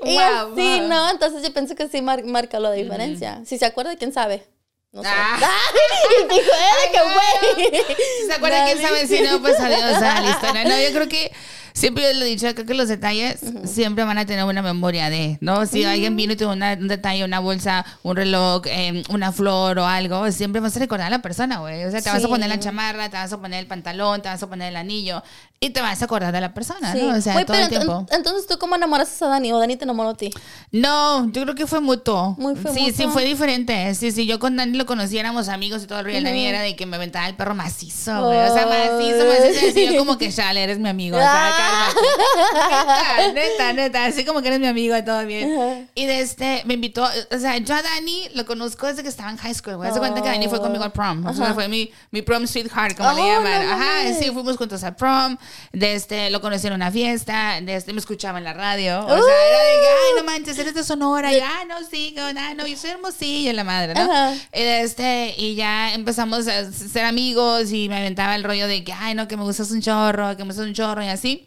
y 0.05 0.15
Wow, 0.15 0.53
así, 0.53 0.79
wow. 0.81 0.89
¿no? 0.89 1.11
Entonces 1.11 1.43
yo 1.43 1.53
pienso 1.53 1.75
que 1.75 1.89
sí 1.89 2.01
mar- 2.03 2.25
marca 2.25 2.61
la 2.61 2.71
diferencia. 2.73 3.43
Si 3.45 3.59
se 3.59 3.67
acuerda, 3.67 3.97
quién 3.97 4.13
sabe. 4.13 4.47
No 4.91 5.03
sé. 5.03 5.09
Ah. 5.13 5.39
y 6.21 6.23
dijo, 6.35 6.51
eh, 6.51 6.91
que, 6.93 7.01
güey. 7.03 7.83
¿Se 8.27 8.33
acuerdan 8.33 8.65
quién 8.67 8.81
sabe 8.81 9.07
si 9.07 9.21
no? 9.21 9.41
Pues 9.43 9.61
adiós 9.61 10.03
a 10.03 10.21
la 10.23 10.31
historia. 10.31 10.65
No, 10.65 10.79
yo 10.81 10.93
creo 10.95 11.09
que 11.09 11.31
siempre 11.79 12.03
yo 12.05 12.19
lo 12.19 12.25
he 12.25 12.29
dicho, 12.29 12.47
creo 12.55 12.67
que 12.67 12.75
los 12.75 12.89
detalles 12.89 13.39
siempre 13.65 14.05
van 14.05 14.19
a 14.19 14.27
tener 14.27 14.45
una 14.45 14.63
memoria 14.63 15.09
de, 15.11 15.39
¿no? 15.41 15.65
Si 15.67 15.85
alguien 15.85 16.17
vino 16.17 16.33
y 16.33 16.37
tuvo 16.37 16.53
una- 16.53 16.73
un 16.75 16.89
detalle, 16.89 17.25
una 17.25 17.39
bolsa, 17.41 17.85
un 18.03 18.17
reloj, 18.17 18.63
eh, 18.67 19.03
una 19.11 19.33
flor 19.33 19.79
o 19.79 19.87
algo, 19.87 20.31
siempre 20.33 20.61
vas 20.61 20.77
a 20.77 20.81
recordar 20.81 21.07
a 21.07 21.11
la 21.11 21.23
persona, 21.23 21.59
güey. 21.59 21.85
O 21.85 21.91
sea, 21.91 22.03
te 22.03 22.11
vas 22.11 22.25
a 22.25 22.29
poner 22.29 22.49
la 22.49 22.59
chamarra, 22.59 23.09
te 23.09 23.17
vas 23.17 23.33
a 23.33 23.41
poner 23.41 23.61
el 23.61 23.67
pantalón, 23.67 24.21
te 24.23 24.29
vas 24.29 24.43
a 24.43 24.47
poner 24.49 24.69
el 24.69 24.77
anillo 24.77 25.23
y 25.61 25.71
te 25.71 25.81
vas 25.81 26.01
a 26.03 26.05
acordar 26.05 26.33
de 26.33 26.41
la 26.41 26.55
persona, 26.55 26.93
Sí. 26.93 27.01
¿no? 27.03 27.17
O 27.17 27.21
sea, 27.21 27.45
todo 27.45 27.57
el 27.57 27.65
ent- 27.65 27.69
tiempo. 27.71 28.07
entonces, 28.11 28.47
¿tú 28.47 28.59
cómo 28.59 28.77
enamoraste 28.77 29.25
a 29.25 29.29
Dani? 29.29 29.53
¿O 29.53 29.59
Dani 29.59 29.77
te 29.77 29.85
enamoró 29.85 30.11
a 30.11 30.15
ti? 30.17 30.31
No, 30.71 31.31
yo 31.33 31.43
creo 31.43 31.55
que 31.55 31.67
fue 31.67 31.81
mutuo. 31.81 32.35
Muy 32.39 32.55
fue 32.57 32.73
sí, 32.73 32.93
sí, 32.93 33.07
fue 33.09 33.25
diferente. 33.25 33.95
Sí, 33.95 34.13
sí, 34.13 34.27
yo 34.27 34.39
con 34.39 34.57
Dani 34.57 34.77
lo 34.77 34.87
conocí, 34.87 35.19
éramos 35.19 35.49
amigos 35.49 35.83
y 35.83 35.87
todo 35.87 36.01
el 36.01 36.05
rollo. 36.07 36.23
Dani 36.23 36.45
era 36.47 36.61
de 36.63 36.77
que 36.77 36.87
me 36.87 36.97
aventaba 36.97 37.27
el 37.29 37.35
perro 37.35 37.55
macizo, 37.55 38.25
güey. 38.27 38.39
O 38.39 38.55
sea, 38.55 38.67
macizo, 38.67 39.25
macizo. 39.27 39.67
Y 39.67 39.71
así 39.71 39.87
yo 39.87 39.99
como 39.99 40.19
que, 40.19 40.33
chale, 40.33 40.63
eres 40.63 40.79
mi 40.79 40.89
amigo. 40.89 41.17
O 41.17 41.21
sea, 41.21 41.31
cálmate. 41.59 41.68
Neta, 43.19 43.33
neta, 43.33 43.73
neta. 43.73 44.05
Así 44.07 44.25
como 44.25 44.41
que 44.43 44.49
eres 44.49 44.61
mi 44.61 44.67
amigo, 44.67 44.95
todo 45.05 45.25
bien. 45.27 45.89
Y 45.95 46.07
de 46.07 46.21
este, 46.21 46.63
me 46.67 46.75
invitó, 46.75 47.05
o 47.05 47.39
sea, 47.39 47.57
yo 47.59 47.75
a 47.75 47.83
Dani 47.83 48.29
lo 48.35 48.47
conozco 48.47 48.87
desde 48.87 49.03
que 49.03 49.09
estaba 49.09 49.31
en 49.31 49.37
high 49.39 49.55
school, 49.55 49.77
güey. 49.77 49.91
Hace 49.91 49.99
cuenta 49.99 50.23
que 50.23 50.29
Dani 50.29 50.49
fue 50.49 50.61
conmigo 50.61 50.85
al 50.85 50.93
prom. 50.93 51.27
O 51.27 51.35
sea, 51.35 51.55
fue 51.55 51.69
mi, 51.69 51.91
mi 52.11 52.23
prom 52.23 52.47
sweetheart, 52.47 52.97
como 52.97 53.13
le 53.13 53.21
Oh, 53.21 53.27
llaman. 53.27 53.67
no 53.67 53.73
Ajá, 53.73 53.85
mames. 54.05 54.19
sí, 54.19 54.31
fuimos 54.31 54.57
juntos 54.57 54.83
al 54.85 54.97
prom. 54.97 55.37
De 55.73 55.95
este, 55.95 56.31
lo 56.31 56.41
conocí 56.41 56.67
en 56.67 56.73
una 56.75 56.91
fiesta. 56.91 57.61
De 57.61 57.75
este, 57.77 57.93
me 57.93 57.99
escuchaba 58.01 58.39
en 58.39 58.45
la 58.45 58.53
radio. 58.55 59.01
O 59.05 59.09
sea, 59.09 59.17
Uh. 59.17 59.21
era 59.21 59.59
de 59.59 59.81
que, 59.81 59.89
ay, 59.89 60.13
no 60.17 60.25
manches, 60.25 60.59
eres 60.59 60.75
de 60.75 60.85
Sonora. 60.85 61.33
Y, 61.33 61.41
ah, 61.41 61.65
no, 61.69 61.77
sí, 61.91 62.15
ah, 62.19 62.55
no, 62.57 62.67
yo 62.67 62.77
soy 62.77 62.91
hermosillo, 62.91 63.53
la 63.53 63.65
madre, 63.65 63.95
¿no? 63.95 64.35
Y, 64.53 64.63
de 64.63 64.81
este, 64.83 65.35
y 65.37 65.55
ya 65.55 65.95
empezamos 65.95 66.47
a 66.49 66.71
ser 66.73 67.05
amigos 67.05 67.73
y 67.73 67.89
me 67.89 67.97
aventaba 67.99 68.35
el 68.37 68.45
rollo 68.45 68.67
de 68.67 68.85
que, 68.85 68.93
ay, 68.93 69.15
no, 69.15 69.29
que 69.29 69.37
me 69.37 69.43
gustas 69.45 69.71
un 69.71 69.81
chorro, 69.83 70.37
que 70.37 70.45
me 70.45 70.49
gustas 70.51 70.67
un 70.67 70.75
chorro 70.75 71.03
y 71.03 71.09
así. 71.09 71.47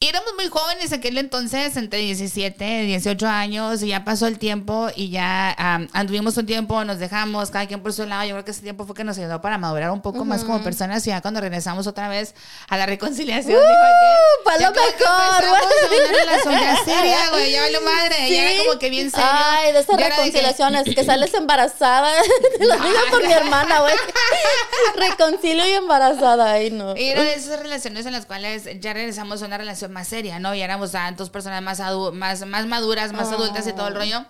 Y 0.00 0.06
éramos 0.06 0.32
muy 0.36 0.46
jóvenes 0.46 0.92
aquel 0.92 1.18
entonces, 1.18 1.76
entre 1.76 1.98
17, 1.98 2.82
18 2.82 3.26
años, 3.26 3.82
y 3.82 3.88
ya 3.88 4.04
pasó 4.04 4.28
el 4.28 4.38
tiempo 4.38 4.86
y 4.94 5.10
ya 5.10 5.50
am, 5.58 5.88
anduvimos 5.92 6.36
un 6.36 6.46
tiempo, 6.46 6.84
nos 6.84 7.00
dejamos, 7.00 7.50
cada 7.50 7.66
quien 7.66 7.82
por 7.82 7.92
su 7.92 8.06
lado. 8.06 8.22
Yo 8.24 8.34
creo 8.36 8.44
que 8.44 8.52
ese 8.52 8.62
tiempo 8.62 8.86
fue 8.86 8.94
que 8.94 9.02
nos 9.02 9.18
ayudó 9.18 9.40
para 9.40 9.58
madurar 9.58 9.90
un 9.90 10.00
poco 10.00 10.24
más 10.24 10.44
como 10.44 10.62
personas. 10.62 11.04
Y 11.08 11.10
ya 11.10 11.20
cuando 11.20 11.40
regresamos 11.40 11.88
otra 11.88 12.08
vez 12.08 12.36
a 12.68 12.76
la 12.76 12.86
reconciliación, 12.86 13.58
dijo 13.60 14.54
que. 14.56 14.62
lo 14.62 14.70
mejor, 14.70 16.46
una 16.46 16.84
seria, 16.84 17.30
güey, 17.32 17.50
ya 17.50 17.62
valió 17.62 17.80
madre. 17.80 18.30
Ya 18.30 18.42
era 18.42 18.50
Sí. 18.52 18.66
como 18.68 18.78
que 18.78 18.90
bien 18.90 19.10
serio. 19.10 19.26
Ay, 19.28 19.72
de 19.72 19.80
esas 19.80 19.98
era 19.98 20.10
que- 20.10 20.14
reconciliaciones, 20.14 20.84
que... 20.94 21.04
sales 21.08 21.34
embarazada. 21.34 22.12
Te 22.58 22.64
lo 22.66 22.74
digo 22.76 22.98
por 23.10 23.26
mi 23.26 23.32
hermana, 23.32 23.80
güey. 23.80 23.94
Reconcilio 24.96 25.66
y 25.66 25.72
embarazada, 25.72 26.52
ay, 26.52 26.70
no. 26.70 26.96
Y 26.96 27.08
era 27.08 27.24
de 27.24 27.34
esas 27.34 27.58
relaciones 27.58 28.06
en 28.06 28.12
las 28.12 28.26
cuales 28.26 28.68
ya 28.80 28.92
regresamos 28.92 29.42
a 29.42 29.46
una 29.46 29.58
relación 29.58 29.87
más 29.88 30.08
seria, 30.08 30.38
¿no? 30.38 30.54
Ya 30.54 30.64
éramos 30.64 30.94
ah, 30.94 31.12
dos 31.16 31.30
personas 31.30 31.62
más, 31.62 31.80
más, 32.12 32.46
más 32.46 32.66
maduras, 32.66 33.12
más 33.12 33.28
adultas 33.32 33.66
y 33.66 33.72
todo 33.72 33.88
el 33.88 33.94
rollo. 33.94 34.24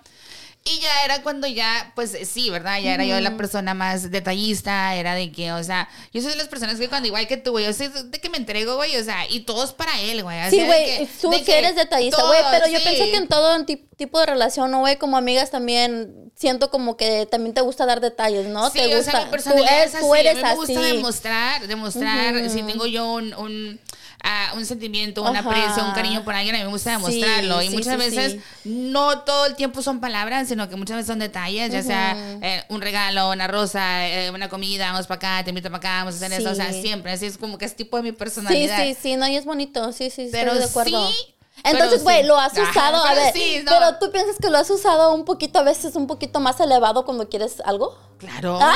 Y 0.65 0.81
ya 0.81 1.05
era 1.05 1.23
cuando 1.23 1.47
ya, 1.47 1.93
pues 1.95 2.15
sí, 2.31 2.51
¿verdad? 2.51 2.79
Ya 2.81 2.93
era 2.93 3.05
yo 3.05 3.19
la 3.21 3.37
persona 3.39 3.73
más 3.75 4.11
detallista, 4.11 4.95
era 4.97 5.15
de 5.15 5.31
que, 5.33 5.53
o 5.53 5.63
sea, 5.63 5.89
yo 6.13 6.21
soy 6.21 6.33
de 6.33 6.37
las 6.37 6.49
personas 6.49 6.79
que 6.79 6.89
cuando 6.89 7.07
igual 7.07 7.27
que 7.27 7.37
tú, 7.39 7.53
güey, 7.53 7.65
yo 7.65 7.73
soy 7.73 7.89
de 7.89 8.21
que 8.21 8.29
me 8.29 8.37
entrego, 8.37 8.75
güey, 8.75 8.95
o 8.97 9.05
sea, 9.05 9.27
y 9.31 9.41
todo 9.41 9.65
es 9.65 9.73
para 9.73 9.99
él, 10.01 10.23
güey. 10.25 10.47
o 10.47 10.51
Sí, 10.51 10.63
güey, 10.67 11.09
tú 11.23 11.31
de 11.31 11.39
sí 11.39 11.45
que 11.45 11.59
eres 11.59 11.77
detallista, 11.77 12.23
güey, 12.23 12.41
pero 12.51 12.67
yo 12.67 12.79
sí. 12.81 12.85
pienso 12.87 13.05
que 13.05 13.17
en 13.17 13.29
todo 13.29 13.65
ti- 13.65 13.89
tipo 13.97 14.19
de 14.21 14.27
relación, 14.27 14.71
¿no, 14.71 14.81
güey? 14.81 14.97
Como 14.99 15.17
amigas 15.17 15.51
también 15.51 16.33
siento 16.35 16.71
como 16.71 16.97
que 16.97 17.25
también 17.27 17.55
te 17.55 17.63
gusta 17.63 17.87
dar 17.87 18.01
detalles, 18.01 18.47
¿no? 18.49 18.69
Sí, 18.69 18.81
te 18.81 18.95
o 18.95 18.97
gusta. 18.99 19.13
sea, 19.13 19.21
mi 19.21 19.27
tú, 19.27 19.31
personalidad 19.31 19.73
eres, 19.79 19.89
es 19.91 19.95
así. 19.95 20.05
tú 20.05 20.15
eres 20.17 20.33
a 20.33 20.37
mí 20.37 20.43
me 20.43 20.55
gusta 20.55 20.81
así. 20.81 20.93
demostrar, 20.97 21.67
demostrar 21.67 22.51
si 22.51 22.63
tengo 22.65 22.85
yo 22.87 23.07
un, 23.13 23.33
un, 23.35 23.81
ah, 24.23 24.53
un 24.57 24.65
sentimiento, 24.67 25.23
un 25.23 25.37
aprecio, 25.37 25.85
un 25.85 25.93
cariño 25.93 26.25
por 26.25 26.35
alguien, 26.35 26.55
a 26.57 26.59
mí 26.59 26.65
me 26.65 26.71
gusta 26.71 26.93
demostrarlo. 26.93 27.63
y 27.63 27.69
sí, 27.69 27.75
muchas 27.75 27.95
sí, 27.95 27.99
veces 28.11 28.33
sí. 28.33 28.41
no 28.71 29.21
todo 29.21 29.47
el 29.47 29.55
tiempo 29.57 29.83
son 29.83 30.01
palabras, 30.01 30.49
sino 30.49 30.69
que 30.69 30.77
muchas 30.77 30.97
veces 30.97 31.07
son 31.09 31.19
detalles, 31.19 31.73
ya 31.73 31.83
sea 31.83 32.17
eh, 32.43 32.65
un 32.69 32.81
regalo, 32.81 33.31
una 33.31 33.47
rosa, 33.47 34.07
eh, 34.09 34.31
una 34.31 34.49
comida, 34.49 34.91
vamos 34.93 35.07
para 35.07 35.17
acá, 35.37 35.45
te 35.45 35.51
invito 35.51 35.69
para 35.69 35.79
acá, 35.79 35.99
vamos 36.05 36.15
a 36.15 36.27
hacer 36.27 36.41
eso. 36.41 36.51
O 36.51 36.55
sea, 36.55 36.73
Sí. 36.73 36.83
siempre, 36.83 37.13
así 37.13 37.27
es 37.27 37.39
como 37.39 37.59
que 37.59 37.65
es 37.65 37.75
tipo 37.77 37.97
de 37.97 38.03
mi 38.03 38.11
Sí, 38.11 38.17
personalidad. 38.17 38.85
sí, 38.85 38.97
sí, 39.01 39.17
no, 39.17 39.27
y 39.29 39.37
es 39.37 39.45
bonito, 39.45 39.93
sí, 39.93 40.11
sí, 40.11 40.29
Pero 40.33 40.53
estoy 40.53 40.59
de 40.65 40.71
acuerdo. 40.71 41.09
sí, 41.11 41.35
Entonces, 41.65 42.03
güey, 42.03 42.23
sí. 42.23 42.27
lo 42.27 42.39
has 42.39 42.57
Ajá, 42.57 42.71
usado, 42.71 43.05
a 43.05 43.09
pero 43.11 43.23
ver, 43.23 43.33
sí, 43.33 43.63
no. 43.65 43.71
pero 43.73 43.99
tú 43.99 44.11
piensas 44.13 44.37
que 44.41 44.49
lo 44.51 44.59
has 44.59 44.71
usado 44.71 45.13
un 45.13 45.25
poquito, 45.25 45.59
a 45.59 45.63
veces 45.63 45.95
un 45.97 46.07
poquito 46.07 46.41
más 46.41 46.59
elevado 46.61 47.05
cuando 47.05 47.29
quieres 47.29 47.61
algo. 47.65 47.99
Claro. 48.19 48.59
¡A 48.61 48.75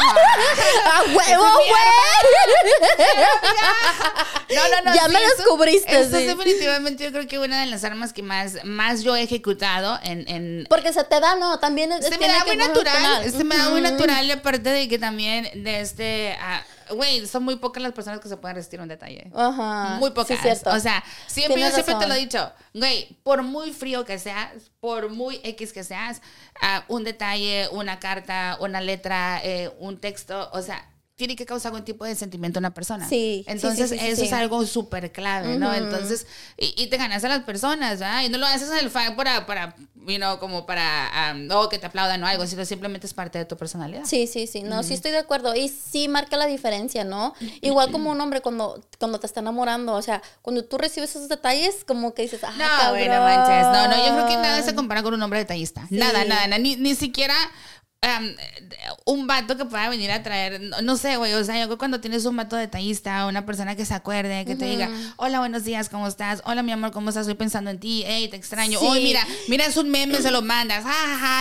huevo, 1.09 1.21
Ese 1.21 1.33
es 1.33 1.39
mi 1.39 1.71
güey! 1.71 1.83
No, 4.55 4.69
no, 4.69 4.83
no. 4.91 4.95
Ya 4.95 5.07
sí, 5.07 5.13
me 5.13 5.19
eso- 5.25 5.37
descubriste, 5.37 6.01
Eso 6.01 6.11
sí. 6.17 6.23
es 6.25 6.27
definitivamente 6.37 7.05
yo 7.05 7.11
creo 7.11 7.27
que 7.27 7.39
una 7.39 7.61
de 7.61 7.67
las 7.67 7.85
armas 7.85 8.13
que 8.13 8.23
más, 8.23 8.63
más 8.65 9.03
yo 9.03 9.17
he 9.17 9.23
ejecutado 9.23 9.99
en, 10.03 10.29
en, 10.29 10.67
Porque 10.69 10.93
se 10.93 11.03
te 11.05 11.21
da, 11.21 11.37
no, 11.37 11.59
también 11.59 11.91
es, 11.93 12.05
se 12.07 12.19
me 12.19 12.29
da 12.29 12.45
muy 12.45 12.57
natural, 12.57 13.31
se 13.33 13.45
me 13.45 13.57
da 13.57 13.71
muy 13.71 13.81
natural 13.81 14.31
aparte 14.31 14.69
de 14.71 14.89
que 14.89 14.99
también 14.99 15.49
de 15.65 15.81
este, 15.81 16.37
ah, 16.41 16.63
güey, 16.95 17.27
son 17.27 17.43
muy 17.43 17.57
pocas 17.57 17.83
las 17.83 17.93
personas 17.93 18.21
que 18.21 18.29
se 18.29 18.37
pueden 18.37 18.57
resistir 18.57 18.81
a 18.81 18.83
un 18.83 18.89
detalle. 18.89 19.31
Ajá. 19.35 19.97
Muy 19.99 20.11
pocas. 20.11 20.37
Sí, 20.39 20.43
cierto. 20.43 20.71
o 20.71 20.81
sea, 20.81 21.03
siempre 21.27 21.61
yo 21.61 21.71
siempre 21.71 21.95
te 21.97 22.07
lo 22.07 22.15
he 22.15 22.19
dicho, 22.19 22.53
güey, 22.75 23.19
por 23.23 23.43
muy 23.43 23.73
frío 23.73 24.05
que 24.05 24.19
seas, 24.19 24.71
por 24.81 25.11
muy 25.11 25.41
X 25.43 25.73
que 25.73 25.85
seas, 25.85 26.23
ah, 26.61 26.85
un 26.89 27.05
detalle, 27.05 27.69
una 27.73 27.99
carta, 27.99 28.57
una 28.61 28.81
letra, 28.81 29.41
eh, 29.45 29.71
un 29.79 29.99
texto, 29.99 30.51
o 30.53 30.63
sea, 30.63 30.92
tiene 31.15 31.37
que 31.37 31.45
causar 31.45 31.71
algún 31.73 31.85
tipo 31.85 32.05
de 32.05 32.15
sentimiento 32.15 32.59
a 32.59 32.61
una 32.61 32.75
persona. 32.75 33.07
Sí, 33.09 33.43
sí, 33.47 33.53
Entonces, 33.53 33.91
sí, 33.91 33.99
sí, 33.99 34.05
sí, 34.05 34.11
eso 34.11 34.25
es 34.25 34.33
algo 34.33 34.65
súper 34.67 35.13
clave, 35.13 35.59
¿no? 35.59 35.69
Ujú. 35.69 35.77
Entonces, 35.77 36.27
y, 36.57 36.75
y 36.83 36.87
te 36.89 36.97
ganas 36.97 37.23
a 37.23 37.29
las 37.29 37.45
personas, 37.45 38.01
¿verdad? 38.01 38.23
Y 38.25 38.29
no 38.31 38.39
lo 38.39 38.47
haces 38.47 38.71
en 38.71 38.79
el 38.79 38.91
fan 38.91 39.15
para, 39.15 39.45
para, 39.47 39.77
you 40.07 40.17
know, 40.17 40.39
como 40.39 40.65
para, 40.65 41.33
um, 41.35 41.49
o 41.53 41.69
que 41.69 41.79
te 41.79 41.87
aplaudan 41.87 42.23
o 42.25 42.27
algo, 42.27 42.47
sino 42.47 42.65
simplemente 42.65 43.07
es 43.07 43.15
parte 43.15 43.39
de 43.39 43.45
tu 43.45 43.57
personalidad. 43.57 44.05
Sí, 44.05 44.27
sí, 44.27 44.47
sí, 44.47 44.63
no, 44.63 44.83
sí 44.83 44.95
estoy 44.95 45.11
de 45.11 45.19
acuerdo 45.19 45.55
y 45.55 45.69
sí 45.69 46.09
marca 46.09 46.37
la 46.37 46.47
diferencia, 46.47 47.05
¿no? 47.05 47.35
Igual 47.61 47.93
como 47.93 48.11
un 48.11 48.21
hombre 48.21 48.41
cuando, 48.41 48.83
cuando 48.99 49.21
te 49.21 49.27
está 49.27 49.41
enamorando, 49.41 49.93
o 49.93 50.03
sea, 50.03 50.23
cuando 50.41 50.65
tú 50.65 50.79
recibes 50.79 51.11
esos 51.11 51.29
detalles, 51.29 51.85
como 51.87 52.15
que 52.15 52.23
dices, 52.23 52.41
ah, 52.43 52.53
No, 52.53 52.65
cabrón. 52.65 53.09
manches. 53.09 53.67
No, 53.67 53.87
no, 53.89 53.97
yo 54.07 54.15
creo 54.15 54.27
que 54.27 54.37
nada 54.37 54.63
se 54.63 54.75
compara 54.75 55.03
con 55.03 55.13
un 55.13 55.23
hombre 55.23 55.41
detallista. 55.41 55.87
Nada, 55.91 56.25
nada, 56.25 56.47
nada. 56.47 56.59
Ni, 56.59 56.77
ni 56.77 56.95
siquiera 56.95 57.35
um, 58.03 58.35
un 59.05 59.27
vato 59.27 59.57
que 59.57 59.65
pueda 59.65 59.89
venir 59.89 60.11
a 60.11 60.23
traer, 60.23 60.61
no, 60.61 60.83
no 60.83 60.97
sé, 60.97 61.17
güey, 61.17 61.33
o 61.35 61.45
sea, 61.45 61.55
yo 61.57 61.67
creo 61.67 61.77
que 61.77 61.79
cuando 61.79 62.01
tienes 62.01 62.25
un 62.25 62.37
vato 62.37 62.57
detallista, 62.57 63.27
una 63.27 63.47
persona 63.47 63.77
que 63.77 63.85
se 63.85 63.95
acuerde, 63.95 64.45
que 64.45 64.57
te 64.57 64.65
diga, 64.65 64.91
hola, 65.17 65.39
buenos 65.39 65.65
días, 65.65 65.89
¿cómo 65.89 66.07
estás? 66.07 66.43
Hola, 66.45 66.63
mi 66.63 66.73
amor, 66.73 66.91
¿cómo 66.93 67.09
estás? 67.09 67.23
Estoy 67.23 67.37
pensando 67.37 67.71
en 67.71 67.79
ti, 67.79 68.03
hey, 68.07 68.29
te 68.29 68.37
extraño. 68.37 68.79
Sí. 68.79 68.87
Hoy, 68.87 69.03
mira, 69.03 69.27
mira, 69.49 69.67
es 69.67 69.77
un 69.77 69.91
meme, 69.91 70.21
se 70.21 70.31
lo 70.31 70.43
mandas. 70.43 70.85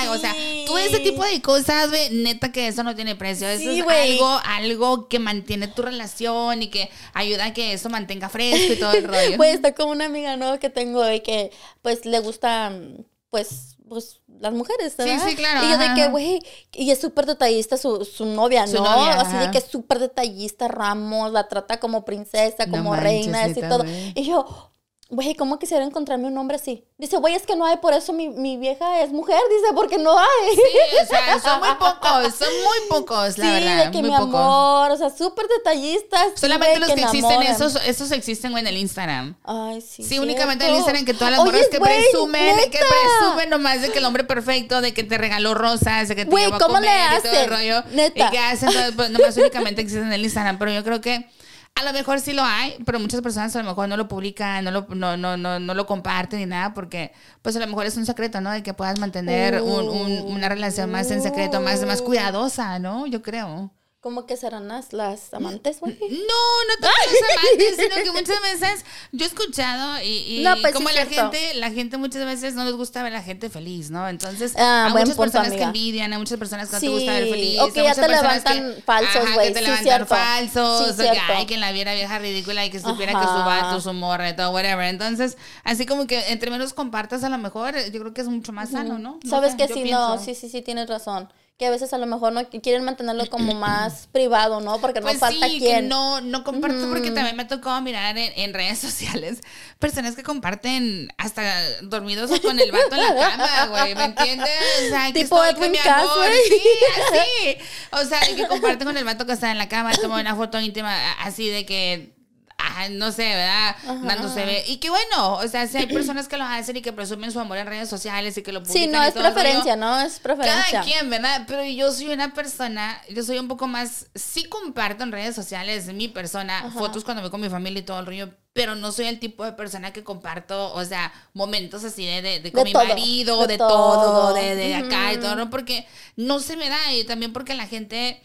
O 0.09 0.17
sea, 0.17 0.35
todo 0.65 0.77
ese 0.77 0.99
tipo 0.99 1.23
de 1.23 1.41
cosas, 1.41 1.89
güey, 1.89 2.09
neta 2.11 2.51
que 2.51 2.67
eso 2.67 2.83
no 2.83 2.95
tiene 2.95 3.15
precio. 3.15 3.47
Eso 3.47 3.71
Sí, 3.71 3.79
es 3.79 3.85
algo, 3.87 4.39
algo 4.45 5.07
que 5.07 5.19
mantiene 5.19 5.67
tu 5.67 5.81
relación 5.81 6.61
y 6.61 6.69
que 6.69 6.89
ayuda 7.13 7.45
a 7.45 7.53
que 7.53 7.73
eso 7.73 7.89
mantenga 7.89 8.29
fresco 8.29 8.73
y 8.73 8.79
todo 8.79 8.93
el 8.93 9.03
rollo. 9.07 9.37
Pues 9.37 9.55
está 9.55 9.73
como 9.73 9.91
una 9.91 10.05
amiga, 10.05 10.37
¿no? 10.37 10.59
Que 10.59 10.69
tengo 10.69 11.09
y 11.11 11.21
que 11.21 11.51
pues 11.81 12.05
le 12.05 12.19
gustan, 12.19 13.05
pues, 13.29 13.77
pues 13.91 14.21
las 14.39 14.53
mujeres, 14.53 14.93
Sí, 14.97 15.03
¿verdad? 15.03 15.27
sí, 15.27 15.35
claro, 15.35 15.65
Y 15.65 15.69
yo 15.69 15.77
de 15.77 15.93
que, 15.95 16.07
güey, 16.07 16.39
y 16.71 16.91
es 16.91 17.01
súper 17.01 17.25
detallista 17.25 17.75
su, 17.75 18.05
su 18.05 18.25
novia, 18.25 18.65
Su 18.65 18.75
¿no? 18.77 18.83
novia, 18.85 19.19
así 19.19 19.35
de 19.35 19.51
que 19.51 19.57
es 19.57 19.65
súper 19.65 19.99
detallista, 19.99 20.69
Ramos, 20.69 21.33
la 21.33 21.49
trata 21.49 21.77
como 21.81 22.05
princesa, 22.05 22.67
No 22.67 22.77
como 22.77 22.91
manches, 22.91 23.03
reina, 23.03 23.43
así 23.43 23.59
todo. 23.59 23.83
Y 24.15 24.23
yo, 24.23 24.70
güey, 25.11 25.35
¿cómo 25.35 25.59
quisiera 25.59 25.83
encontrarme 25.83 26.27
un 26.27 26.37
hombre 26.37 26.55
así? 26.55 26.85
Dice, 26.97 27.17
güey, 27.17 27.35
es 27.35 27.45
que 27.45 27.57
no 27.57 27.65
hay, 27.65 27.77
por 27.77 27.93
eso 27.93 28.13
mi, 28.13 28.29
mi 28.29 28.55
vieja 28.55 29.01
es 29.01 29.11
mujer, 29.11 29.37
dice, 29.49 29.73
porque 29.75 29.97
no 29.97 30.17
hay. 30.17 30.55
Sí, 30.55 30.61
o 31.03 31.05
sea, 31.05 31.39
son 31.41 31.59
muy 31.59 31.75
pocos, 31.75 32.35
son 32.35 32.47
muy 32.63 32.77
pocos, 32.89 33.37
la 33.37 33.45
sí, 33.45 33.51
verdad, 33.51 33.85
de 33.85 33.91
que 33.91 33.97
muy 33.99 34.09
mi 34.09 34.15
pocos. 34.17 34.35
amor, 34.35 34.91
o 34.91 34.97
sea, 34.97 35.09
súper 35.09 35.47
detallistas. 35.49 36.31
Solamente 36.35 36.79
los 36.79 36.91
que, 36.93 37.01
existen, 37.01 37.41
esos, 37.41 37.75
esos 37.85 38.11
existen 38.11 38.51
güey, 38.51 38.61
en 38.61 38.67
el 38.67 38.77
Instagram. 38.77 39.35
Ay, 39.43 39.81
sí. 39.81 40.03
Sí, 40.03 40.17
únicamente 40.17 40.63
en 40.63 40.71
el. 40.71 40.77
Instagram 40.77 41.03
que 41.03 41.13
todas 41.13 41.31
las 41.31 41.43
morras 41.43 41.67
que 41.69 41.79
presumen, 41.79 42.55
que 42.71 42.79
presumen 42.79 43.49
nomás 43.49 43.81
de 43.81 43.91
que 43.91 43.99
el 43.99 44.05
hombre 44.05 44.23
perfecto, 44.23 44.79
de 44.79 44.93
que 44.93 45.03
te 45.03 45.17
regaló 45.17 45.53
rosas, 45.53 46.07
de 46.07 46.15
que 46.15 46.23
te 46.23 46.31
Güey, 46.31 46.45
llevó 46.45 46.55
a 46.55 46.59
¿cómo 46.59 46.79
le 46.79 46.87
comer 46.87 47.19
y 47.19 47.21
todo 47.21 47.41
el 47.41 47.49
rollo. 47.49 47.83
Neta. 47.91 48.27
Y 48.27 48.29
que 48.29 48.39
hacen, 48.39 48.69
pues, 48.95 49.09
nomás 49.09 49.35
únicamente 49.35 49.81
existen 49.81 50.07
en 50.07 50.13
el 50.13 50.23
Instagram, 50.23 50.57
pero 50.57 50.71
yo 50.71 50.83
creo 50.85 51.01
que 51.01 51.29
a 51.75 51.83
lo 51.83 51.93
mejor 51.93 52.19
sí 52.19 52.33
lo 52.33 52.43
hay, 52.43 52.75
pero 52.85 52.99
muchas 52.99 53.21
personas 53.21 53.55
a 53.55 53.59
lo 53.63 53.69
mejor 53.69 53.89
no 53.89 53.97
lo 53.97 54.07
publican, 54.07 54.63
no 54.63 54.71
lo, 54.71 54.87
no, 54.89 55.17
no, 55.17 55.35
no, 55.37 55.59
no 55.59 55.73
lo 55.73 55.85
comparten 55.87 56.39
ni 56.39 56.45
nada, 56.45 56.73
porque 56.73 57.11
pues 57.41 57.55
a 57.55 57.59
lo 57.59 57.67
mejor 57.67 57.85
es 57.87 57.97
un 57.97 58.05
secreto, 58.05 58.39
¿no? 58.41 58.51
De 58.51 58.61
que 58.63 58.73
puedas 58.73 58.99
mantener 58.99 59.61
un- 59.61 59.89
un- 59.89 60.21
una 60.33 60.49
relación 60.49 60.91
más 60.91 61.09
en 61.11 61.21
secreto, 61.23 61.59
más, 61.61 61.83
más 61.85 62.01
cuidadosa, 62.01 62.77
¿no? 62.79 63.07
Yo 63.07 63.21
creo. 63.21 63.71
¿Cómo 64.01 64.25
que 64.25 64.35
serán 64.35 64.67
las, 64.67 64.93
las 64.93 65.31
amantes, 65.31 65.79
güey? 65.79 65.95
No, 66.01 66.07
no 66.09 66.73
tanto 66.81 66.97
los 67.05 67.21
amantes, 67.37 67.75
sino 67.77 68.03
que 68.03 68.11
muchas 68.19 68.41
veces 68.41 68.83
yo 69.11 69.25
he 69.25 69.27
escuchado 69.27 70.01
y, 70.01 70.39
y 70.39 70.43
No, 70.43 70.53
pues 70.59 70.69
sí 70.69 70.73
como 70.73 70.89
es 70.89 70.95
la 70.95 71.05
cierto. 71.05 71.31
gente, 71.31 71.53
la 71.53 71.69
gente 71.69 71.97
muchas 71.97 72.25
veces 72.25 72.55
no 72.55 72.65
les 72.65 72.73
gusta 72.73 73.03
ver 73.03 73.13
a 73.13 73.17
la 73.17 73.23
gente 73.23 73.51
feliz, 73.51 73.91
¿no? 73.91 74.09
Entonces, 74.09 74.53
Ah, 74.57 74.85
hay 74.87 74.91
muchas 74.93 75.09
punto, 75.09 75.21
personas 75.21 75.51
que 75.51 75.61
envidian, 75.61 76.11
hay 76.11 76.17
muchas 76.17 76.39
personas 76.39 76.67
que 76.69 76.73
no 76.77 76.79
Sí, 76.79 76.85
te 76.87 76.91
gusta 76.93 77.11
ver 77.13 77.29
feliz. 77.29 77.59
o 77.59 77.71
que 77.71 77.83
ya 77.83 77.93
te 77.93 78.07
levantan 78.07 78.75
falsos, 78.83 79.15
ajá, 79.17 79.33
güey, 79.35 79.47
que 79.49 79.53
te 79.53 79.59
sí, 79.59 79.65
levantan 79.65 79.83
cierto. 79.85 80.05
falsos, 80.07 80.95
Sí, 80.95 81.03
o 81.07 81.11
que, 81.11 81.19
ay, 81.19 81.45
que 81.45 81.57
la 81.57 81.71
viera 81.71 81.93
vieja 81.93 82.17
ridícula 82.17 82.65
y 82.65 82.71
que 82.71 82.79
supiera 82.79 83.11
que 83.13 83.27
su 83.27 83.33
vato, 83.33 83.79
su 83.81 83.93
morra 83.93 84.29
y 84.31 84.35
todo, 84.35 84.49
whatever. 84.49 84.85
Entonces, 84.87 85.37
así 85.63 85.85
como 85.85 86.07
que 86.07 86.31
entre 86.31 86.49
menos 86.49 86.73
compartas 86.73 87.23
a 87.23 87.29
lo 87.29 87.37
mejor, 87.37 87.75
yo 87.91 87.99
creo 87.99 88.13
que 88.15 88.21
es 88.21 88.27
mucho 88.27 88.51
más 88.51 88.71
sano, 88.71 88.97
¿no? 88.97 89.19
No 89.23 89.29
Sabes 89.29 89.51
sé, 89.51 89.57
que 89.57 89.67
sí, 89.67 89.81
pienso. 89.83 89.91
no, 90.15 90.17
sí, 90.17 90.33
sí, 90.33 90.49
sí, 90.49 90.63
tienes 90.63 90.89
razón. 90.89 91.31
Que 91.57 91.67
a 91.67 91.69
veces 91.69 91.93
a 91.93 91.99
lo 91.99 92.07
mejor 92.07 92.33
no 92.33 92.49
quieren 92.49 92.83
mantenerlo 92.83 93.27
como 93.27 93.53
más 93.53 94.07
privado, 94.11 94.61
¿no? 94.61 94.81
Porque 94.81 94.99
Pues 94.99 95.13
no 95.15 95.19
falta 95.19 95.47
sí, 95.47 95.59
que 95.59 95.65
quien. 95.65 95.87
no, 95.89 96.19
no 96.19 96.43
comparto 96.43 96.89
porque 96.89 97.11
también 97.11 97.35
me 97.35 97.45
tocó 97.45 97.79
mirar 97.81 98.17
en, 98.17 98.33
en 98.35 98.53
redes 98.53 98.79
sociales 98.79 99.41
personas 99.77 100.15
que 100.15 100.23
comparten 100.23 101.09
hasta 101.17 101.43
dormidos 101.83 102.31
con 102.41 102.59
el 102.59 102.71
vato 102.71 102.95
en 102.95 103.01
la 103.01 103.15
cama, 103.15 103.65
güey, 103.67 103.93
¿me 103.95 104.05
entiendes? 104.05 104.49
O 104.85 104.89
sea, 104.89 105.07
que 105.11 105.19
Tipo 105.21 105.43
estoy 105.43 105.53
con 105.53 105.63
Edwin 105.65 105.71
mi 105.73 105.77
Cass, 105.77 106.01
amor, 106.01 106.17
güey. 106.17 106.41
sí, 106.49 106.61
así. 106.97 107.57
O 107.91 108.05
sea, 108.05 108.19
que 108.35 108.47
comparten 108.47 108.87
con 108.87 108.97
el 108.97 109.03
vato 109.03 109.25
que 109.27 109.33
está 109.33 109.51
en 109.51 109.59
la 109.59 109.69
cama, 109.69 109.91
toman 109.93 110.21
una 110.21 110.35
foto 110.35 110.59
íntima 110.59 110.95
así 111.19 111.47
de 111.49 111.65
que 111.67 112.15
ah, 112.61 112.89
no 112.89 113.11
sé, 113.11 113.23
¿verdad? 113.23 113.75
Dándose 114.03 114.45
ve. 114.45 114.63
Y 114.67 114.77
que 114.77 114.89
bueno, 114.89 115.35
o 115.35 115.47
sea, 115.47 115.67
si 115.67 115.77
hay 115.77 115.87
personas 115.87 116.27
que 116.27 116.37
lo 116.37 116.43
hacen 116.43 116.77
y 116.77 116.81
que 116.81 116.93
presumen 116.93 117.31
su 117.31 117.39
amor 117.39 117.57
en 117.57 117.67
redes 117.67 117.89
sociales 117.89 118.37
y 118.37 118.43
que 118.43 118.51
lo 118.51 118.61
publican 118.61 118.83
Sí, 118.83 118.87
no, 118.87 119.03
y 119.03 119.07
es 119.07 119.13
todo 119.13 119.25
el 119.25 119.33
rollo, 119.33 119.41
preferencia, 119.41 119.75
¿no? 119.75 119.99
Es 119.99 120.19
preferencia. 120.19 120.63
cada 120.71 120.83
quien, 120.83 121.09
¿verdad? 121.09 121.43
Pero 121.47 121.63
yo 121.63 121.91
soy 121.91 122.07
una 122.07 122.33
persona, 122.33 123.01
yo 123.09 123.23
soy 123.23 123.39
un 123.39 123.47
poco 123.47 123.67
más, 123.67 124.07
sí 124.15 124.45
comparto 124.45 125.03
en 125.03 125.11
redes 125.11 125.35
sociales 125.35 125.87
mi 125.93 126.07
persona, 126.07 126.71
fotos 126.73 127.03
cuando 127.03 127.21
voy 127.21 127.31
con 127.31 127.41
mi 127.41 127.49
familia 127.49 127.79
y 127.79 127.83
todo 127.83 127.99
el 127.99 128.05
rollo, 128.05 128.29
pero 128.53 128.75
no 128.75 128.91
soy 128.91 129.05
el 129.05 129.19
tipo 129.19 129.45
de 129.45 129.53
persona 129.53 129.93
que 129.93 130.03
comparto, 130.03 130.73
o 130.73 130.85
sea, 130.85 131.13
momentos 131.33 131.83
así 131.83 132.05
de, 132.05 132.21
de, 132.21 132.39
de 132.39 132.51
con 132.51 132.63
De 132.63 132.65
mi 132.65 132.73
todo, 132.73 132.85
marido, 132.85 133.47
de 133.47 133.57
todo, 133.57 134.33
de, 134.33 134.55
de 134.55 134.75
acá 134.75 135.13
y 135.13 135.17
todo, 135.17 135.35
¿no? 135.35 135.49
Porque 135.49 135.87
no 136.15 136.39
se 136.39 136.57
me 136.57 136.69
da 136.69 136.93
y 136.93 137.03
también 137.05 137.33
porque 137.33 137.53
la 137.53 137.67
gente... 137.67 138.21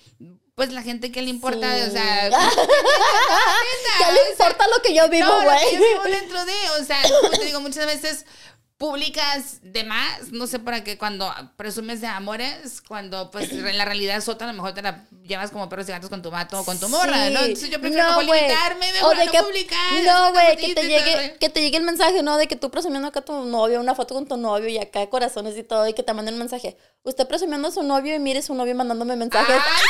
Pues 0.56 0.72
la 0.72 0.80
gente 0.80 1.12
que 1.12 1.20
le 1.20 1.28
importa, 1.28 1.70
Sí. 1.76 1.82
o 1.86 1.90
sea, 1.92 2.30
¿Qué 2.30 4.12
le 4.12 4.30
importa 4.30 4.66
lo 4.74 4.82
que 4.82 4.94
yo 4.94 5.06
vivo, 5.10 5.26
no, 5.26 5.36
lo 5.40 5.44
güey? 5.44 5.58
que 5.70 5.72
yo 5.74 5.80
vivo 5.80 6.02
dentro 6.04 6.44
de, 6.46 6.54
o 6.80 6.84
sea, 6.84 6.96
como 7.20 7.30
te 7.38 7.44
digo, 7.44 7.60
muchas 7.60 7.84
veces 7.84 8.24
publicas 8.78 9.58
de 9.62 9.84
más, 9.84 10.32
no 10.32 10.46
sé 10.46 10.58
para 10.58 10.82
qué, 10.84 10.96
cuando 10.96 11.30
presumes 11.56 12.00
de 12.00 12.06
amores, 12.06 12.82
cuando 12.88 13.30
pues 13.30 13.52
en 13.52 13.76
la 13.78 13.84
realidad 13.84 14.22
sota 14.22 14.44
a 14.46 14.48
lo 14.48 14.54
mejor 14.54 14.72
te 14.72 14.80
la 14.80 15.04
llevas 15.24 15.50
como 15.50 15.68
perros 15.68 15.86
y 15.90 15.92
gatos 15.92 16.08
con 16.08 16.22
tu 16.22 16.30
vato 16.30 16.58
o 16.60 16.64
con 16.64 16.80
tu 16.80 16.88
morra, 16.88 17.28
¿no? 17.28 17.40
Sí. 17.40 17.44
Entonces 17.46 17.68
yo 17.70 17.78
prefiero 17.78 18.08
No, 18.08 18.14
güey. 18.26 18.40
limitarme, 18.40 18.86
O 19.02 19.10
de 19.10 19.26
no 19.26 19.32
que- 19.32 19.42
publicar. 19.42 19.92
No, 20.06 20.32
güey, 20.32 20.56
que 20.56 20.74
te 20.74 20.88
llegue, 20.88 21.36
que 21.38 21.50
te 21.50 21.60
llegue 21.60 21.76
el 21.76 21.84
mensaje, 21.84 22.22
¿no? 22.22 22.38
De 22.38 22.48
que 22.48 22.56
tú 22.56 22.70
presumiendo 22.70 23.08
acá 23.08 23.20
a 23.20 23.24
tu 23.26 23.44
novio, 23.44 23.78
una 23.78 23.94
foto 23.94 24.14
con 24.14 24.26
tu 24.26 24.38
novio 24.38 24.68
y 24.70 24.78
acá 24.78 25.06
corazones 25.10 25.54
y 25.58 25.62
todo, 25.64 25.86
y 25.86 25.92
que 25.92 26.02
te 26.02 26.14
manden 26.14 26.32
un 26.34 26.40
mensaje. 26.40 26.78
Usted 27.02 27.26
presumiendo 27.28 27.68
a 27.68 27.72
su 27.72 27.82
novio 27.82 28.14
y 28.14 28.18
mire 28.20 28.40
su 28.40 28.54
novio 28.54 28.74
mandándome 28.74 29.16
mensajes. 29.16 29.56
¡Ay, 29.56 29.82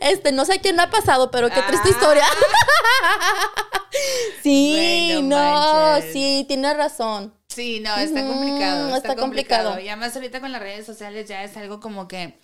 Este, 0.00 0.32
no 0.32 0.44
sé 0.44 0.60
quién 0.60 0.78
ha 0.80 0.90
pasado, 0.90 1.30
pero 1.30 1.48
qué 1.50 1.62
triste 1.62 1.88
Ah. 1.88 1.90
historia. 1.90 2.24
sí, 4.42 5.10
Bueno, 5.14 5.36
no, 5.36 5.90
manches. 5.92 6.12
sí, 6.12 6.44
tienes 6.48 6.76
razón. 6.76 7.34
Sí, 7.48 7.80
no, 7.80 7.94
está 7.96 8.26
complicado. 8.26 8.86
Está, 8.86 8.96
está 8.96 9.16
complicado. 9.16 9.68
complicado. 9.70 9.80
Y 9.80 9.88
además 9.88 10.16
ahorita 10.16 10.40
con 10.40 10.52
las 10.52 10.62
redes 10.62 10.86
sociales 10.86 11.28
ya 11.28 11.44
es 11.44 11.56
algo 11.56 11.80
como 11.80 12.08
que... 12.08 12.38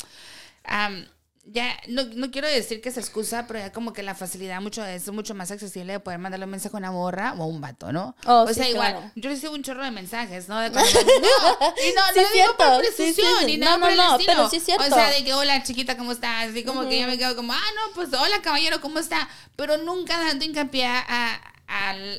ya, 1.51 1.75
no, 1.89 2.05
no 2.15 2.31
quiero 2.31 2.47
decir 2.47 2.81
que 2.81 2.91
se 2.91 3.01
excusa, 3.01 3.47
pero 3.47 3.59
ya 3.59 3.73
como 3.73 3.93
que 3.93 4.03
la 4.03 4.15
facilidad 4.15 4.61
mucho 4.61 4.85
es 4.85 5.11
mucho 5.11 5.35
más 5.35 5.51
accesible 5.51 5.95
de 5.95 6.01
poder 6.01 6.19
mandarle 6.19 6.45
un 6.45 6.51
mensaje 6.51 6.77
a 6.77 6.79
una 6.79 6.93
morra 6.93 7.35
o 7.39 7.43
a 7.43 7.47
un 7.47 7.61
vato, 7.61 7.91
¿no? 7.93 8.15
Oh, 8.27 8.43
o 8.43 8.49
sí, 8.49 8.55
sea, 8.55 8.69
igual, 8.69 8.93
claro. 8.93 9.11
yo 9.15 9.31
recibo 9.31 9.55
un 9.55 9.63
chorro 9.63 9.83
de 9.85 9.91
mensajes, 9.91 10.49
¿no? 10.49 10.59
De 10.61 10.71
cuando- 10.73 10.91
no, 10.91 11.07
y 11.09 11.95
no, 11.95 12.03
Sí, 12.15 12.21
no 12.21 12.31
digo 12.33 12.57
por. 12.57 12.85
Sí, 12.95 13.15
ni 13.47 13.57
No, 13.57 13.65
nada 13.65 13.77
no, 13.77 13.83
por 13.83 13.91
el 13.91 13.97
no, 13.97 14.13
estilo. 14.13 14.33
pero 14.35 14.51
sí 14.51 14.57
es 14.57 14.65
cierto. 14.65 14.85
O 14.85 14.89
sea, 14.89 15.11
de 15.11 15.25
que, 15.25 15.35
hola, 15.35 15.63
chiquita, 15.63 15.97
¿cómo 15.97 16.13
estás? 16.13 16.49
Así 16.51 16.65
como 16.65 16.89
que 16.89 17.01
yo 17.01 17.07
me 17.07 17.17
quedo 17.19 17.35
como, 17.35 17.53
ah, 17.53 17.61
no, 17.77 17.95
pues, 17.95 18.09
hola, 18.13 18.41
caballero, 18.43 18.81
¿cómo 18.81 18.99
está? 18.99 19.29
Pero 19.57 19.77
nunca 19.79 20.19
dando 20.19 20.45
hincapié 20.45 20.87
a, 20.87 21.05
a 21.09 21.41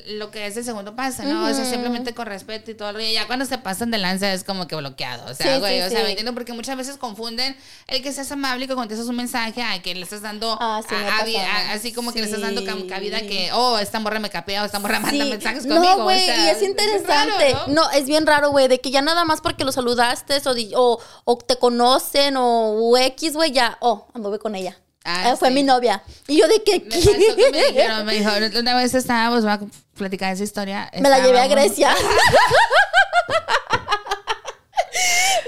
lo 0.06 0.30
que 0.30 0.46
es 0.46 0.56
el 0.56 0.64
segundo 0.64 0.94
paso, 0.94 1.24
¿no? 1.24 1.44
O 1.46 1.52
sea, 1.54 1.64
simplemente 1.64 2.14
con 2.14 2.26
respeto 2.26 2.70
y 2.70 2.74
todo 2.74 2.92
rollo. 2.92 3.10
Ya 3.12 3.26
cuando 3.26 3.44
se 3.46 3.58
pasan 3.58 3.90
de 3.90 3.98
lanza 3.98 4.32
es 4.32 4.44
como 4.44 4.68
que 4.68 4.76
bloqueado. 4.76 5.30
O 5.30 5.34
sea, 5.34 5.54
Sí, 5.54 5.60
güey, 5.60 5.80
sí, 5.80 5.86
o 5.86 5.88
sea, 5.90 5.98
sí. 5.98 6.04
¿me 6.04 6.10
entiendes? 6.10 6.34
Porque 6.34 6.52
muchas 6.52 6.76
veces 6.76 6.96
confunden 6.96 7.56
el 7.88 8.00
que 8.02 8.12
seas 8.12 8.30
amable 8.30 8.64
y 8.64 8.68
que 8.68 8.74
contestas 8.76 9.08
un 9.08 9.16
mensaje 9.16 9.62
a 9.62 9.82
que 9.82 9.94
le 9.94 10.02
estás 10.02 10.22
dando 10.22 10.56
Ah, 10.60 10.80
a- 10.88 10.94
a- 11.18 11.70
a- 11.70 11.72
así 11.72 11.92
como 11.92 12.12
que 12.12 12.20
le 12.20 12.26
estás 12.26 12.40
dando 12.40 12.62
cabida 12.88 13.20
que, 13.22 13.50
oh, 13.52 13.78
esta 13.78 13.98
morra 13.98 14.20
me 14.20 14.30
capea 14.30 14.62
o 14.62 14.66
esta 14.66 14.78
morra 14.78 15.00
manda 15.00 15.24
mensajes 15.24 15.66
conmigo. 15.66 15.96
No, 15.96 16.04
güey, 16.04 16.22
o 16.22 16.24
sea, 16.26 16.44
y 16.46 16.48
es 16.56 16.62
interesante. 16.62 17.52
raro, 17.54 17.64
¿no? 17.68 17.90
es 17.90 18.06
bien 18.06 18.26
raro, 18.26 18.50
güey, 18.50 18.68
de 18.68 18.80
que 18.80 18.90
ya 18.92 19.02
nada 19.02 19.24
más 19.24 19.40
porque 19.40 19.64
lo 19.64 19.72
saludaste 19.72 20.40
o, 20.46 20.54
o, 20.80 21.00
o 21.24 21.38
te 21.38 21.56
conocen 21.56 22.36
o, 22.36 22.70
o 22.90 22.96
X, 22.96 23.32
güey, 23.34 23.50
ya, 23.50 23.78
oh, 23.80 24.06
anduve 24.14 24.38
con 24.38 24.54
ella. 24.54 24.76
Ah, 25.04 25.30
Eh, 25.30 25.36
fue 25.36 25.48
sí. 25.48 25.54
mi 25.54 25.62
novia. 25.62 26.02
Y 26.28 26.38
yo 26.38 26.46
de 26.48 26.62
que... 26.62 26.80
Me 26.80 26.90
pasó 26.90 27.12
que 27.36 27.50
me 27.50 27.62
dijeron, 27.68 28.06
me 28.06 28.14
dijo, 28.14 28.30
una 28.60 28.74
vez 28.76 28.94
estábamos, 28.94 29.42
voy 29.42 29.52
a 29.52 29.60
platicar 29.96 30.32
esa 30.32 30.44
historia. 30.44 30.90
Me 31.00 31.08
la 31.08 31.20
llevé 31.20 31.40
a 31.40 31.46
Grecia. 31.48 31.94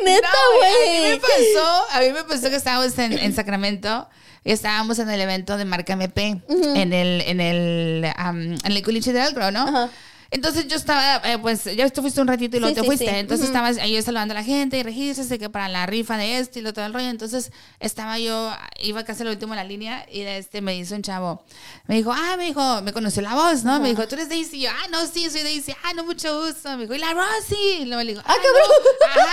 Neta, 0.05 0.29
No, 0.29 0.59
güey, 0.59 0.97
A 0.97 1.03
mí 1.03 1.09
me 1.11 1.17
pasó, 1.19 1.85
a 1.93 2.01
mí 2.01 2.13
me 2.13 2.25
pasó 2.25 2.51
que 2.51 2.57
estábamos 2.57 2.99
en, 2.99 3.19
en 3.19 3.35
Sacramento. 3.35 4.09
y 4.45 4.53
Estábamos 4.53 4.99
en 4.99 5.11
el 5.11 5.21
evento 5.21 5.57
de 5.57 5.65
Marca 5.65 5.93
MP 5.95 6.41
en 6.49 6.93
el 6.93 7.21
en 7.23 7.41
el 7.41 8.13
am, 8.17 8.55
en 8.65 8.73
el 8.73 8.83
culiche 8.83 9.13
de 9.13 9.25
Elgro, 9.25 9.51
¿no? 9.51 9.67
Ajá. 9.69 9.89
Entonces 10.35 10.67
yo 10.67 10.77
estaba, 10.77 11.17
eh, 11.31 11.39
pues 11.39 11.65
ya 11.77 11.89
tú 11.91 12.01
fuiste 12.01 12.19
un 12.21 12.27
ratito 12.27 12.57
y 12.57 12.61
luego 12.61 12.71
Sí, 12.75 12.75
te 12.75 12.81
sí, 12.81 12.87
fuiste. 12.87 13.05
sí. 13.05 13.11
Entonces 13.17 13.45
Ujú. 13.49 13.53
estabas 13.55 13.77
ahí 13.77 14.01
saludando 14.01 14.33
a 14.33 14.37
la 14.37 14.43
gente 14.43 14.79
y 14.79 14.83
regístrese 14.83 15.39
que 15.39 15.51
para 15.51 15.69
la 15.69 15.85
rifa 15.85 16.17
de 16.17 16.39
esto 16.39 16.59
y 16.59 16.63
lo 16.63 16.73
todo 16.73 16.87
el 16.87 16.95
rollo. 16.95 17.09
Entonces 17.11 17.53
estaba 17.81 18.19
yo, 18.19 18.51
iba 18.81 19.05
casi 19.05 19.23
al 19.23 19.29
último 19.29 19.53
en 19.53 19.59
la 19.59 19.65
línea 19.65 20.07
y 20.11 20.23
de 20.23 20.39
este 20.39 20.63
me 20.63 20.73
dice 20.73 20.95
un 20.95 21.03
chavo, 21.03 21.45
me 21.87 21.97
dijo, 21.97 22.13
ah, 22.13 22.37
me 22.39 22.47
dijo, 22.47 22.81
me 22.81 22.95
conoció 22.95 23.21
la 23.21 23.35
voz, 23.35 23.63
¿no? 23.65 23.79
Me 23.79 23.91
dijo, 23.91 24.09
tú 24.09 24.15
eres 24.15 24.31
Daisy. 24.31 24.57
Y 24.57 24.61
yo, 24.63 24.71
ah, 24.71 24.89
no, 24.91 25.07
sí, 25.07 25.29
soy 25.29 25.43
Daisy. 25.43 25.75
Ah, 25.85 25.93
no, 25.95 26.03
mucho 26.05 26.43
gusto. 26.45 26.71
Me 26.77 26.83
dijo, 26.85 26.95
y 26.95 26.99
la 26.99 27.13
Rosy. 27.13 27.57
Y 27.81 27.85
luego 27.85 28.03
le 28.03 28.13
digo, 28.13 28.23
ah, 28.25 28.35
no. 28.35 29.07
Ajá. 29.21 29.29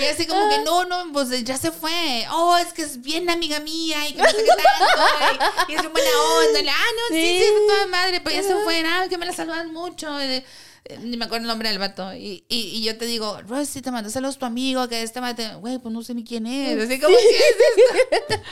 Y 0.00 0.04
así 0.06 0.26
como 0.26 0.48
que, 0.48 0.62
no, 0.64 0.84
no, 0.86 1.12
pues 1.12 1.28
ya 1.44 1.58
se 1.58 1.70
fue. 1.72 2.24
Oh, 2.30 2.56
es 2.56 2.72
que 2.72 2.82
es 2.82 3.02
bien 3.02 3.28
amiga 3.28 3.60
mía 3.60 4.08
y 4.08 4.14
que 4.14 4.22
no 4.22 4.28
sé 4.30 4.36
qué 4.36 4.46
tanto. 4.46 5.42
Y, 5.68 5.72
y 5.72 5.74
es 5.76 5.82
buena 5.82 6.10
onda. 6.38 6.60
Y 6.62 6.68
ah, 6.68 6.72
no, 6.72 7.14
sí, 7.16 7.42
sí, 7.42 7.52
toda 7.68 7.86
madre. 7.88 8.20
Pues 8.22 8.34
ya 8.34 8.42
se 8.42 8.54
fue. 8.64 8.82
Ah, 8.86 9.04
que 9.10 9.18
me 9.18 9.26
la 9.26 9.32
saludan 9.34 9.72
mucho. 9.74 10.08
Y, 10.24 10.37
eh, 10.84 10.98
Ni 11.02 11.16
me 11.16 11.24
acuerdo 11.26 11.44
el 11.44 11.48
nombre 11.48 11.68
del 11.68 11.78
vato. 11.78 12.14
Y, 12.14 12.44
y, 12.48 12.56
y 12.76 12.82
yo 12.82 12.96
te 12.96 13.04
digo, 13.06 13.40
Rosy, 13.42 13.82
te 13.82 13.90
mandó 13.90 14.10
saludos 14.10 14.38
tu 14.38 14.46
amigo, 14.46 14.88
que 14.88 15.02
este 15.02 15.20
vato, 15.20 15.42
güey, 15.60 15.78
pues 15.78 15.92
no 15.92 16.02
sé 16.02 16.14
ni 16.14 16.24
quién 16.24 16.46
es. 16.46 16.80
Así 16.82 17.00
como 17.00 17.16
que 17.16 17.24
es 17.24 18.20
esto. 18.20 18.34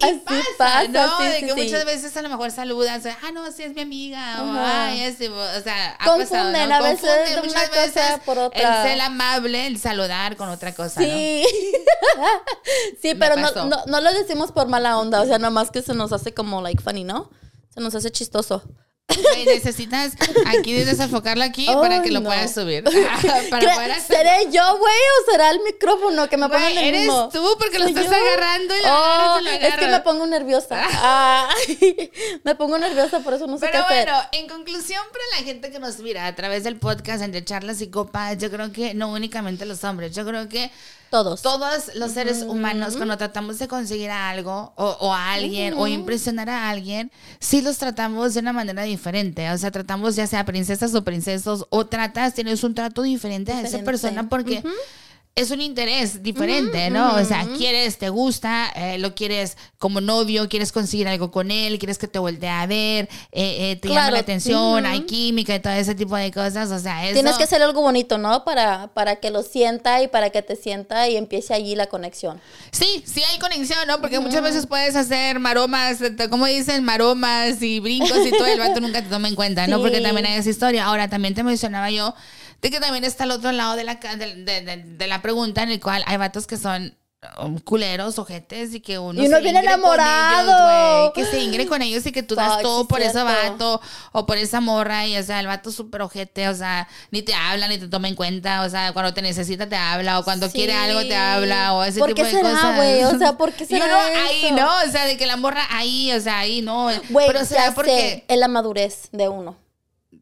Y 0.00 0.04
Así 0.04 0.18
pasa, 0.24 0.42
pasa, 0.58 0.88
¿no? 0.88 1.18
sí, 1.18 1.24
de 1.26 1.40
sí, 1.40 1.46
que 1.46 1.54
sí. 1.54 1.62
muchas 1.62 1.84
veces 1.84 2.16
a 2.16 2.22
lo 2.22 2.28
mejor 2.28 2.50
saludas, 2.50 3.04
ah, 3.06 3.30
no, 3.32 3.50
sí 3.52 3.62
es 3.62 3.74
mi 3.74 3.82
amiga, 3.82 4.42
o 4.42 4.50
Ajá. 4.50 4.86
ay, 4.88 5.00
ese, 5.02 5.28
o 5.28 5.62
sea, 5.62 5.96
ha 5.98 6.04
Confunden 6.04 6.52
pasado, 6.52 6.68
¿no? 6.68 6.74
a 6.74 6.80
veces 6.80 7.00
Confunden 7.00 7.34
de 7.34 7.42
muchas 7.48 7.68
una 7.70 7.84
cosa 7.86 8.20
por 8.24 8.38
otra. 8.38 8.82
El 8.84 8.90
ser 8.90 9.00
amable, 9.00 9.66
el 9.66 9.78
saludar 9.78 10.36
con 10.36 10.48
otra 10.48 10.74
cosa, 10.74 11.00
¿no? 11.00 11.06
Sí. 11.06 11.44
sí, 13.02 13.08
Me 13.08 13.16
pero 13.16 13.36
no, 13.36 13.50
no, 13.66 13.84
no 13.86 14.00
lo 14.00 14.12
decimos 14.12 14.52
por 14.52 14.68
mala 14.68 14.98
onda, 14.98 15.20
o 15.20 15.26
sea, 15.26 15.38
nada 15.38 15.50
más 15.50 15.70
que 15.70 15.82
se 15.82 15.94
nos 15.94 16.12
hace 16.12 16.32
como 16.34 16.62
like 16.62 16.82
funny, 16.82 17.04
¿no? 17.04 17.30
Se 17.74 17.80
nos 17.80 17.94
hace 17.94 18.10
chistoso. 18.10 18.62
Necesitas 19.46 20.12
aquí 20.46 20.72
desenfocarlo 20.84 21.44
aquí 21.44 21.66
para 21.66 22.00
que 22.02 22.10
lo 22.10 22.20
no. 22.20 22.26
puedas 22.28 22.54
subir. 22.54 22.82
para 23.50 23.62
¿Cre- 23.66 23.74
poder 23.74 23.92
hacer. 23.92 24.16
¿Seré 24.16 24.50
yo, 24.50 24.78
güey, 24.78 24.94
o 24.94 25.30
será 25.30 25.50
el 25.50 25.60
micrófono 25.60 26.28
que 26.28 26.36
me 26.36 26.46
Güey, 26.48 26.78
el 26.78 26.84
eres 26.84 27.00
mismo? 27.02 27.28
tú 27.30 27.44
porque 27.58 27.78
lo 27.78 27.84
¿Soy 27.86 27.94
estás 27.98 28.06
yo? 28.10 28.14
agarrando 28.26 28.74
y 28.76 28.80
lo 28.82 28.88
Oh, 28.88 28.94
agarras 28.96 29.40
y 29.40 29.44
lo 29.44 29.50
es 29.50 29.58
que 29.58 29.66
agarras. 29.66 29.90
me 29.90 30.00
pongo 30.00 30.26
nerviosa. 30.26 30.82
Me 32.44 32.54
pongo 32.54 32.78
nerviosa, 32.78 33.20
por 33.20 33.34
eso 33.34 33.46
no 33.46 33.58
sé 33.58 33.66
Pero 33.70 33.84
qué 33.86 33.94
hacer. 33.94 34.08
bueno, 34.08 34.22
en 34.32 34.48
conclusión, 34.48 35.02
para 35.12 35.24
la 35.40 35.46
gente 35.46 35.70
que 35.70 35.78
nos 35.78 35.98
mira 35.98 36.26
a 36.26 36.34
través 36.34 36.64
del 36.64 36.76
podcast 36.76 37.22
entre 37.22 37.44
charlas 37.44 37.80
y 37.80 37.90
copas, 37.90 38.38
yo 38.38 38.50
creo 38.50 38.72
que 38.72 38.94
no 38.94 39.10
únicamente 39.12 39.66
los 39.66 39.82
hombres, 39.84 40.14
yo 40.14 40.24
creo 40.24 40.48
que 40.48 40.70
Todos. 41.12 41.42
todos 41.42 41.94
los 41.94 42.12
seres 42.12 42.40
humanos, 42.40 42.96
cuando 42.96 43.18
tratamos 43.18 43.58
de 43.58 43.68
conseguir 43.68 44.08
algo 44.08 44.72
o, 44.76 44.96
o 44.98 45.12
a 45.12 45.34
alguien 45.34 45.74
o 45.74 45.86
impresionar 45.86 46.48
a 46.48 46.70
alguien, 46.70 47.12
sí 47.38 47.60
los 47.60 47.76
tratamos 47.76 48.32
de 48.32 48.40
una 48.40 48.54
manera 48.54 48.84
diferente. 48.84 49.50
O 49.50 49.58
sea, 49.58 49.70
tratamos 49.70 50.16
ya 50.16 50.26
sea 50.26 50.46
princesas 50.46 50.94
o 50.94 51.04
princesos 51.04 51.66
o 51.68 51.86
tratas, 51.86 52.32
tienes 52.32 52.64
un 52.64 52.74
trato 52.74 53.02
diferente, 53.02 53.52
a 53.52 53.60
esa 53.60 53.80
persona 53.80 54.30
porque... 54.30 54.62
Es 55.34 55.50
un 55.50 55.62
interés 55.62 56.22
diferente, 56.22 56.90
¿no? 56.90 57.14
O 57.14 57.24
sea, 57.24 57.46
quieres, 57.56 57.96
te 57.96 58.10
gusta, 58.10 58.70
eh, 58.76 58.98
lo 58.98 59.14
quieres 59.14 59.56
como 59.78 60.02
novio, 60.02 60.46
quieres 60.46 60.72
conseguir 60.72 61.08
algo 61.08 61.30
con 61.30 61.50
él, 61.50 61.78
quieres 61.78 61.96
que 61.96 62.06
te 62.06 62.18
voltee 62.18 62.50
a 62.50 62.66
ver, 62.66 63.08
eh, 63.32 63.70
eh, 63.72 63.76
te 63.80 63.88
llama 63.88 64.00
Claro. 64.02 64.14
la 64.16 64.20
atención, 64.20 64.84
hay 64.84 65.00
química 65.06 65.54
y 65.54 65.60
todo 65.60 65.72
ese 65.72 65.94
tipo 65.94 66.16
de 66.16 66.30
cosas. 66.30 66.70
O 66.70 66.78
sea, 66.78 67.06
eso... 67.06 67.14
Tienes 67.14 67.38
que 67.38 67.44
hacer 67.44 67.62
algo 67.62 67.80
bonito, 67.80 68.18
¿no? 68.18 68.44
Para, 68.44 68.88
para 68.92 69.16
que 69.16 69.30
lo 69.30 69.42
sienta 69.42 70.02
y 70.02 70.08
para 70.08 70.28
que 70.28 70.42
te 70.42 70.54
sienta 70.54 71.08
y 71.08 71.16
empiece 71.16 71.54
allí 71.54 71.76
la 71.76 71.86
conexión. 71.86 72.38
Sí, 72.70 73.02
sí 73.06 73.22
hay 73.24 73.38
conexión, 73.38 73.78
¿no? 73.88 74.02
Porque 74.02 74.20
muchas 74.20 74.42
veces 74.42 74.66
puedes 74.66 74.94
hacer 74.96 75.38
maromas, 75.40 76.02
eh, 76.02 76.14
como 76.28 76.44
dicen, 76.44 76.84
maromas 76.84 77.62
y 77.62 77.80
brincos 77.80 78.18
y 78.26 78.32
todo, 78.32 78.44
el 78.44 78.58
vato 78.58 78.80
nunca 78.82 79.02
te 79.02 79.08
toma 79.08 79.28
en 79.28 79.34
cuenta, 79.34 79.66
¿no? 79.66 79.76
Sí. 79.78 79.82
Porque 79.82 80.00
también 80.02 80.26
hay 80.26 80.34
esa 80.34 80.50
historia. 80.50 80.84
Ahora, 80.84 81.08
también 81.08 81.32
te 81.34 81.42
mencionaba 81.42 81.90
yo 81.90 82.14
de 82.60 82.70
que 82.70 82.78
también 82.78 83.02
está 83.02 83.24
al 83.24 83.32
otro 83.32 83.50
lado 83.50 83.74
de 83.74 83.82
la, 83.82 83.96
de, 83.96 84.36
de- 84.44 84.60
de- 84.60 84.76
de 84.84 85.06
la 85.08 85.20
pregunta 85.22 85.62
en 85.62 85.70
el 85.70 85.80
cual 85.80 86.02
hay 86.06 86.16
vatos 86.16 86.46
que 86.46 86.56
son 86.56 86.96
um, 87.40 87.58
culeros, 87.60 88.18
ojetes 88.18 88.74
y 88.74 88.80
que 88.80 88.98
uno 88.98 89.22
Y 89.22 89.26
uno 89.28 89.36
se 89.38 89.44
con 89.44 89.56
enamorado. 89.56 90.42
ellos, 90.42 91.12
güey, 91.14 91.24
que 91.24 91.30
se 91.30 91.40
ingre 91.42 91.66
con 91.66 91.80
ellos 91.82 92.04
y 92.06 92.12
que 92.12 92.22
tú 92.22 92.34
das 92.34 92.54
Fuck, 92.54 92.62
todo 92.62 92.88
por 92.88 93.00
ese 93.00 93.22
vato 93.22 93.80
o 94.12 94.26
por 94.26 94.38
esa 94.38 94.60
morra 94.60 95.06
y 95.06 95.16
o 95.16 95.22
sea 95.22 95.38
el 95.40 95.46
vato 95.46 95.70
súper 95.70 96.02
ojete 96.02 96.48
o 96.48 96.54
sea 96.54 96.88
ni 97.12 97.22
te 97.22 97.32
habla 97.34 97.68
ni 97.68 97.78
te 97.78 97.86
toma 97.88 98.08
en 98.08 98.14
cuenta 98.16 98.62
o 98.62 98.68
sea 98.70 98.92
cuando 98.92 99.14
te 99.14 99.22
necesita 99.22 99.68
te 99.68 99.76
habla 99.76 100.18
o 100.18 100.24
cuando 100.24 100.48
Sí. 100.48 100.54
quiere 100.54 100.74
algo 100.74 101.00
te 101.02 101.14
habla 101.16 101.74
o 101.74 101.84
ese 101.84 102.00
¿Por 102.00 102.08
tipo 102.08 102.16
qué 102.16 102.24
de 102.24 102.30
será, 102.32 102.50
cosas 102.50 102.76
güey? 102.76 103.04
O 103.04 103.18
sea, 103.18 103.36
¿por 103.38 103.52
qué 103.52 103.64
y 103.64 103.66
será 103.68 103.84
uno 103.86 103.96
ahí 104.28 104.50
no 104.52 104.68
o 104.88 104.90
sea 104.90 105.06
de 105.06 105.16
que 105.16 105.26
la 105.26 105.36
morra 105.36 105.64
ahí 105.70 106.12
o 106.12 106.20
sea 106.20 106.38
ahí 106.40 106.60
no 106.60 106.88
pero 107.14 107.44
será 107.44 107.66
ya 107.68 107.74
porque 107.74 108.24
es 108.26 108.36
la 108.38 108.48
madurez 108.48 109.08
de 109.12 109.28
uno. 109.28 109.56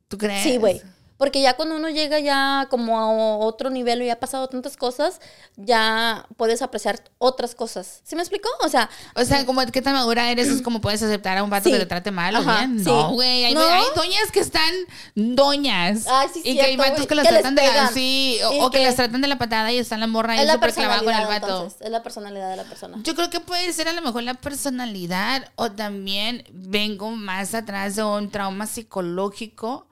tú 0.09 0.19
crees 0.19 0.43
Sí, 0.43 0.57
güey. 0.59 0.83
Porque 1.21 1.43
ya 1.43 1.55
cuando 1.55 1.77
uno 1.77 1.91
llega 1.91 2.19
ya 2.19 2.67
como 2.71 2.99
a 2.99 3.37
otro 3.45 3.69
nivel 3.69 4.01
y 4.01 4.09
ha 4.09 4.19
pasado 4.19 4.49
tantas 4.49 4.79
cosas, 4.79 5.21
ya 5.57 6.25
puedes 6.39 6.63
apreciar 6.63 7.03
otras 7.19 7.55
cosas. 7.55 8.01
¿Sí 8.05 8.17
me 8.17 8.23
explicó? 8.23 8.49
O 8.63 8.71
sea, 8.71 8.89
O 9.15 9.23
sea, 9.27 9.45
como 9.45 9.61
qué 9.67 9.83
tan 9.83 9.93
madura 9.93 10.31
eres, 10.31 10.49
es 10.49 10.63
como 10.63 10.81
puedes 10.81 11.03
aceptar 11.03 11.37
a 11.37 11.43
un 11.45 11.51
vato 11.51 11.65
Sí. 11.65 11.73
que 11.73 11.79
te 11.79 11.85
trate 11.85 12.11
mal 12.11 12.35
o 12.37 12.43
bien. 12.43 12.79
sí. 12.79 12.87
No, 12.87 13.11
güey. 13.13 13.45
Hay, 13.45 13.53
¿No? 13.55 13.61
hay 13.61 13.85
doñas 13.95 14.33
que 14.33 14.41
están 14.41 14.73
doñas. 15.15 16.07
Ay, 16.09 16.29
sí, 16.33 16.41
y 16.43 16.55
que 16.55 16.63
hay 16.63 16.77
vatos 16.79 17.07
que 17.07 17.15
las 17.15 17.27
que 17.27 17.35
tratan 17.35 17.55
de 17.55 17.67
la. 17.67 17.89
Sí, 17.89 18.39
o, 18.61 18.71
que, 18.71 18.79
que- 18.79 18.85
las 18.85 18.97
tratan 18.97 19.21
de 19.21 19.29
la 19.29 19.37
patada 19.37 19.71
y 19.73 19.79
están 19.79 20.01
la 20.01 20.07
morra 20.07 20.33
ahí 20.33 20.49
súper 20.49 20.73
clavada 20.73 21.03
con 21.05 21.13
el 21.15 21.27
vato. 21.27 21.47
entonces. 21.47 21.81
Es 21.83 21.91
la 21.91 22.03
personalidad 22.03 22.49
de 22.49 22.57
la 22.57 22.65
persona. 22.65 22.99
Yo 23.03 23.15
creo 23.15 23.29
que 23.29 23.41
puede 23.41 23.71
ser 23.75 23.89
a 23.89 23.93
lo 23.93 24.01
mejor 24.01 24.23
la 24.23 24.33
personalidad 24.35 25.51
o 25.57 25.71
también 25.71 26.45
vengo 26.51 27.11
más 27.11 27.53
atrás 27.55 27.97
de 27.97 28.05
un 28.05 28.31
trauma 28.31 28.67
psicológico 28.67 29.87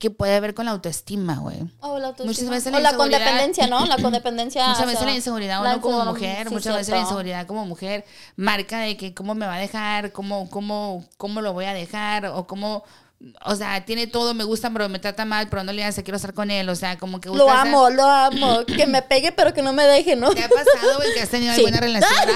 que 0.00 0.10
puede 0.10 0.40
ver 0.40 0.54
con 0.54 0.64
la 0.64 0.70
autoestima, 0.70 1.36
güey. 1.36 1.58
O 1.80 1.98
la, 1.98 2.08
autoestima. 2.08 2.26
Muchas 2.26 2.48
veces 2.64 2.74
O 2.74 2.80
la 2.80 2.96
condependencia, 2.96 3.66
¿no? 3.66 3.84
La 3.84 3.98
condependencia. 3.98 4.66
Muchas 4.70 4.86
veces 4.86 5.04
la 5.04 5.12
inseguridad 5.14 5.60
uno 5.60 5.78
como 5.82 6.02
mujer, 6.06 6.48
sí, 6.48 6.54
muchas 6.54 6.74
veces 6.74 6.94
la 6.94 7.00
inseguridad 7.00 7.46
como 7.46 7.66
mujer 7.66 8.06
marca 8.34 8.78
de 8.78 8.96
que 8.96 9.12
cómo 9.12 9.34
me 9.34 9.44
va 9.44 9.56
a 9.56 9.58
dejar, 9.58 10.12
cómo, 10.12 10.48
cómo, 10.48 11.04
cómo 11.18 11.42
lo 11.42 11.52
voy 11.52 11.66
a 11.66 11.74
dejar, 11.74 12.24
o 12.26 12.46
cómo, 12.46 12.82
o 13.44 13.54
sea, 13.54 13.84
tiene 13.84 14.06
todo, 14.06 14.32
me 14.32 14.44
gusta, 14.44 14.70
pero 14.70 14.88
me 14.88 14.98
trata 14.98 15.26
mal, 15.26 15.50
pero 15.50 15.64
no 15.64 15.72
le 15.72 15.84
hace, 15.84 16.02
quiero 16.02 16.16
estar 16.16 16.32
con 16.32 16.50
él, 16.50 16.70
o 16.70 16.74
sea, 16.76 16.96
como 16.98 17.20
que 17.20 17.28
Lo 17.28 17.44
buscas- 17.44 17.66
amo, 17.66 17.90
lo 17.90 18.04
amo. 18.04 18.64
que 18.66 18.86
me 18.86 19.02
pegue, 19.02 19.32
pero 19.32 19.52
que 19.52 19.60
no 19.60 19.74
me 19.74 19.84
deje, 19.84 20.16
¿no? 20.16 20.30
¿Te 20.30 20.44
ha 20.44 20.48
pasado, 20.48 20.96
güey, 20.96 21.12
que 21.12 21.20
has 21.20 21.28
tenido 21.28 21.52
Sí. 21.54 21.60
alguna 21.60 21.78
relación? 21.78 22.10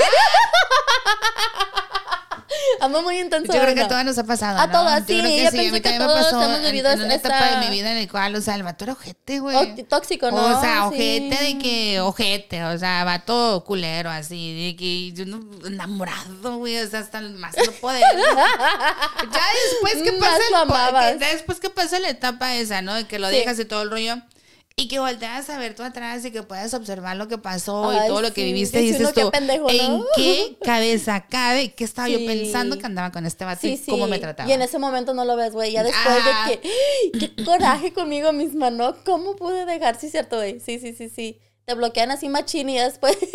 Amo 2.80 3.02
muy 3.02 3.18
intenso. 3.18 3.52
Yo 3.52 3.60
creo 3.60 3.74
que 3.74 3.82
a 3.82 3.88
todas 3.88 4.04
nos 4.04 4.18
ha 4.18 4.24
pasado, 4.24 4.58
A 4.58 4.66
¿no? 4.66 4.72
todas, 4.72 5.00
Yo 5.00 5.06
sí, 5.14 5.20
creo 5.20 5.24
que 5.24 5.44
yo 5.44 5.50
sí, 5.50 5.56
a 5.58 5.62
mí 5.62 5.70
pienso 5.70 5.74
que 5.74 5.80
también 5.80 6.00
me 6.02 6.06
todos 6.08 6.24
pasó 6.24 6.42
hemos 6.42 6.58
en, 6.58 7.00
una 7.04 7.14
etapa 7.14 7.38
esta- 7.38 7.60
de 7.60 7.66
mi 7.66 7.70
vida 7.70 7.90
en 7.92 7.96
el 7.98 8.10
cual, 8.10 8.34
o 8.36 8.40
sea, 8.40 8.54
el 8.54 8.62
vato 8.62 8.84
era 8.84 8.92
ojete, 8.94 9.40
güey. 9.40 9.82
Tóxico, 9.84 10.30
¿no? 10.30 10.36
O 10.58 10.60
sea, 10.60 10.88
Sí. 10.90 10.94
ojete 11.28 11.44
de 11.44 11.58
que, 11.58 12.00
ojete, 12.00 12.64
o 12.64 12.78
sea, 12.78 13.04
vato 13.04 13.64
culero, 13.66 14.10
así, 14.10 14.66
de 14.70 14.76
que 14.76 15.12
yo 15.12 15.26
no, 15.26 15.40
enamorado, 15.66 16.56
güey, 16.58 16.76
o 16.78 16.88
sea, 16.88 17.00
hasta 17.00 17.18
el 17.18 17.30
más 17.34 17.54
no 17.56 17.72
poder. 17.72 18.02
ya 19.32 19.42
después 19.70 20.02
que 20.02 20.12
pasa 20.18 20.36
el 21.10 21.18
que- 21.18 21.24
después 21.26 21.60
que 21.60 21.70
pasa 21.70 21.98
la 21.98 22.08
etapa 22.08 22.54
esa, 22.54 22.82
¿no? 22.82 22.94
De 22.94 23.06
que 23.06 23.18
lo 23.18 23.28
Sí. 23.30 23.36
dejas 23.36 23.58
y 23.58 23.64
todo 23.64 23.82
el 23.82 23.90
rollo. 23.90 24.16
Y 24.76 24.88
que 24.88 24.98
volteas 24.98 25.48
a 25.50 25.58
ver 25.58 25.76
tú 25.76 25.84
atrás 25.84 26.24
y 26.24 26.32
que 26.32 26.42
puedas 26.42 26.74
observar 26.74 27.16
lo 27.16 27.28
que 27.28 27.38
pasó 27.38 27.92
y 27.92 28.08
todo 28.08 28.20
lo 28.20 28.32
que 28.32 28.42
viviste 28.42 28.80
y 28.82 28.86
dice 28.86 28.98
dices 28.98 29.14
tú, 29.14 29.30
pendejo, 29.30 29.68
¿no? 29.70 29.70
¿en 29.70 30.02
qué 30.16 30.56
cabeza 30.64 31.26
cabe? 31.28 31.72
¿Qué 31.74 31.84
estaba 31.84 32.08
yo 32.08 32.18
pensando 32.26 32.76
que 32.76 32.84
andaba 32.84 33.12
con 33.12 33.24
este 33.24 33.44
vato 33.44 33.60
Sí, 33.60 33.74
y 33.74 33.76
sí. 33.76 33.88
cómo 33.92 34.08
me 34.08 34.18
trataba? 34.18 34.48
Y 34.50 34.52
en 34.52 34.62
ese 34.62 34.80
momento 34.80 35.14
no 35.14 35.24
lo 35.24 35.36
ves, 35.36 35.52
güey. 35.52 35.70
Ya 35.72 35.84
después 35.84 36.16
Ah. 36.26 36.48
de 36.48 36.60
que. 36.60 37.28
¡Qué 37.36 37.44
coraje 37.44 37.92
conmigo 37.92 38.32
misma, 38.32 38.70
¿no? 38.70 38.96
¿Cómo 39.04 39.36
pude 39.36 39.64
dejar? 39.64 39.94
Sí, 40.00 40.10
cierto, 40.10 40.36
güey. 40.38 40.58
Sí, 40.58 40.80
sí, 40.80 40.92
sí, 40.92 41.08
sí. 41.08 41.38
Te 41.66 41.74
bloquean 41.74 42.10
así 42.10 42.28
machín 42.28 42.68
y 42.68 42.76
después. 42.78 43.16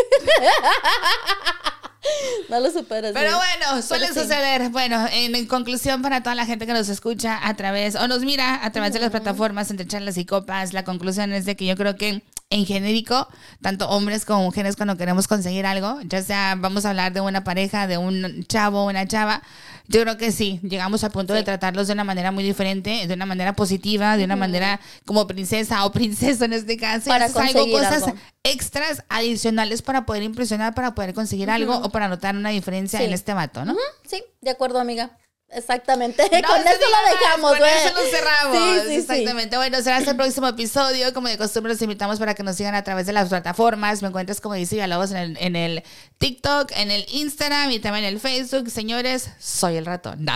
No 2.49 2.59
lo 2.59 2.71
superas. 2.71 3.11
Pero 3.13 3.35
bueno, 3.37 3.81
suele 3.81 4.07
Pero 4.07 4.21
sí. 4.21 4.27
suceder. 4.27 4.69
Bueno, 4.69 5.05
en, 5.11 5.35
en 5.35 5.45
conclusión, 5.45 6.01
para 6.01 6.23
toda 6.23 6.35
la 6.35 6.45
gente 6.45 6.65
que 6.65 6.73
nos 6.73 6.89
escucha 6.89 7.39
a 7.47 7.55
través 7.55 7.95
o 7.95 8.07
nos 8.07 8.21
mira 8.21 8.63
a 8.65 8.71
través 8.71 8.93
de 8.93 8.99
las 8.99 9.11
plataformas 9.11 9.69
entre 9.69 9.85
charlas 9.87 10.17
y 10.17 10.25
copas, 10.25 10.73
la 10.73 10.83
conclusión 10.83 11.31
es 11.33 11.45
de 11.45 11.55
que 11.55 11.65
yo 11.65 11.75
creo 11.75 11.95
que 11.95 12.23
en 12.51 12.65
genérico, 12.65 13.27
tanto 13.61 13.87
hombres 13.89 14.25
como 14.25 14.43
mujeres, 14.43 14.75
cuando 14.75 14.97
queremos 14.97 15.27
conseguir 15.27 15.67
algo, 15.67 15.99
ya 16.03 16.21
sea 16.23 16.55
vamos 16.57 16.83
a 16.85 16.89
hablar 16.89 17.13
de 17.13 17.21
una 17.21 17.43
pareja, 17.43 17.85
de 17.85 17.99
un 17.99 18.43
chavo, 18.47 18.85
una 18.85 19.07
chava, 19.07 19.43
yo 19.87 20.01
creo 20.01 20.17
que 20.17 20.31
sí, 20.31 20.59
llegamos 20.63 21.03
al 21.03 21.11
punto 21.11 21.33
de 21.33 21.43
tratarlos 21.43 21.87
de 21.87 21.93
una 21.93 22.03
manera 22.03 22.31
muy 22.31 22.43
diferente, 22.43 23.05
de 23.07 23.13
una 23.13 23.27
manera 23.27 23.53
positiva, 23.53 24.17
de 24.17 24.23
una 24.23 24.35
manera 24.35 24.79
como 25.05 25.27
princesa 25.27 25.85
o 25.85 25.91
princeso 25.91 26.45
en 26.45 26.53
este 26.53 26.77
caso. 26.77 27.05
y 27.05 27.09
Para 27.09 27.25
algo, 27.25 27.39
conseguir 27.39 27.71
cosas 27.71 28.03
algo. 28.03 28.15
extras 28.43 29.03
adicionales 29.09 29.81
para 29.83 30.05
poder 30.07 30.23
impresionar, 30.23 30.73
para 30.73 30.95
poder 30.95 31.13
conseguir 31.13 31.49
algo 31.51 31.75
o 31.77 31.89
para 31.91 32.07
notar 32.07 32.35
una 32.35 32.49
diferencia 32.49 32.99
Sí. 32.99 33.05
en 33.05 33.13
este 33.13 33.33
vato, 33.33 33.63
¿no? 33.65 33.75
Sí, 34.07 34.23
de 34.41 34.49
acuerdo, 34.51 34.79
amiga. 34.79 35.17
Exactamente. 35.51 36.23
No 36.23 36.29
con 36.47 36.59
eso 36.59 36.77
lo 36.79 37.11
dejamos, 37.17 37.49
Con 37.51 37.59
güey. 37.59 37.71
eso 37.71 37.93
lo 37.93 38.05
cerramos. 38.05 38.57
Sí, 38.57 38.79
sí, 38.81 38.87
sí. 38.87 38.95
Exactamente. 38.95 39.57
Bueno, 39.57 39.81
será 39.81 39.97
hasta 39.97 40.11
el 40.11 40.17
próximo 40.17 40.47
episodio. 40.47 41.13
Como 41.13 41.27
de 41.27 41.37
costumbre, 41.37 41.73
los 41.73 41.81
invitamos 41.81 42.19
para 42.19 42.35
que 42.35 42.43
nos 42.43 42.55
sigan 42.55 42.75
a 42.75 42.83
través 42.83 43.07
de 43.07 43.13
las 43.13 43.29
plataformas. 43.29 44.01
Me 44.01 44.09
encuentras, 44.09 44.41
como 44.41 44.53
dice 44.55 44.75
Villalobos, 44.75 45.11
en 45.11 45.17
el, 45.17 45.37
en 45.39 45.55
el 45.55 45.83
TikTok, 46.19 46.71
en 46.75 46.91
el 46.91 47.05
Instagram 47.09 47.71
y 47.71 47.79
también 47.79 48.05
en 48.05 48.13
el 48.13 48.19
Facebook. 48.19 48.69
Señores, 48.69 49.29
soy 49.39 49.77
el 49.77 49.85
ratón. 49.85 50.25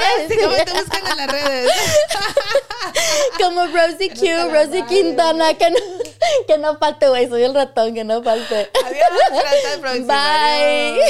Rosy, 0.00 0.36
¿Cómo 0.40 0.56
te 0.56 0.72
buscan 0.72 1.06
en 1.06 1.16
las 1.16 1.26
redes? 1.28 1.72
Como 3.38 3.66
Rosie 3.66 4.10
Q, 4.10 4.50
Rosie 4.52 4.84
Quintana, 4.86 5.54
que 5.54 5.70
no, 5.70 5.76
que 6.46 6.58
no 6.58 6.76
falte, 6.78 7.08
güey. 7.08 7.28
Soy 7.28 7.42
el 7.44 7.54
ratón, 7.54 7.94
que 7.94 8.04
no 8.04 8.22
falte. 8.22 8.70
Adiós. 8.84 9.44
Hasta 9.44 9.74
el 9.74 9.80
próximo. 9.80 10.06
Bye. 10.06 10.98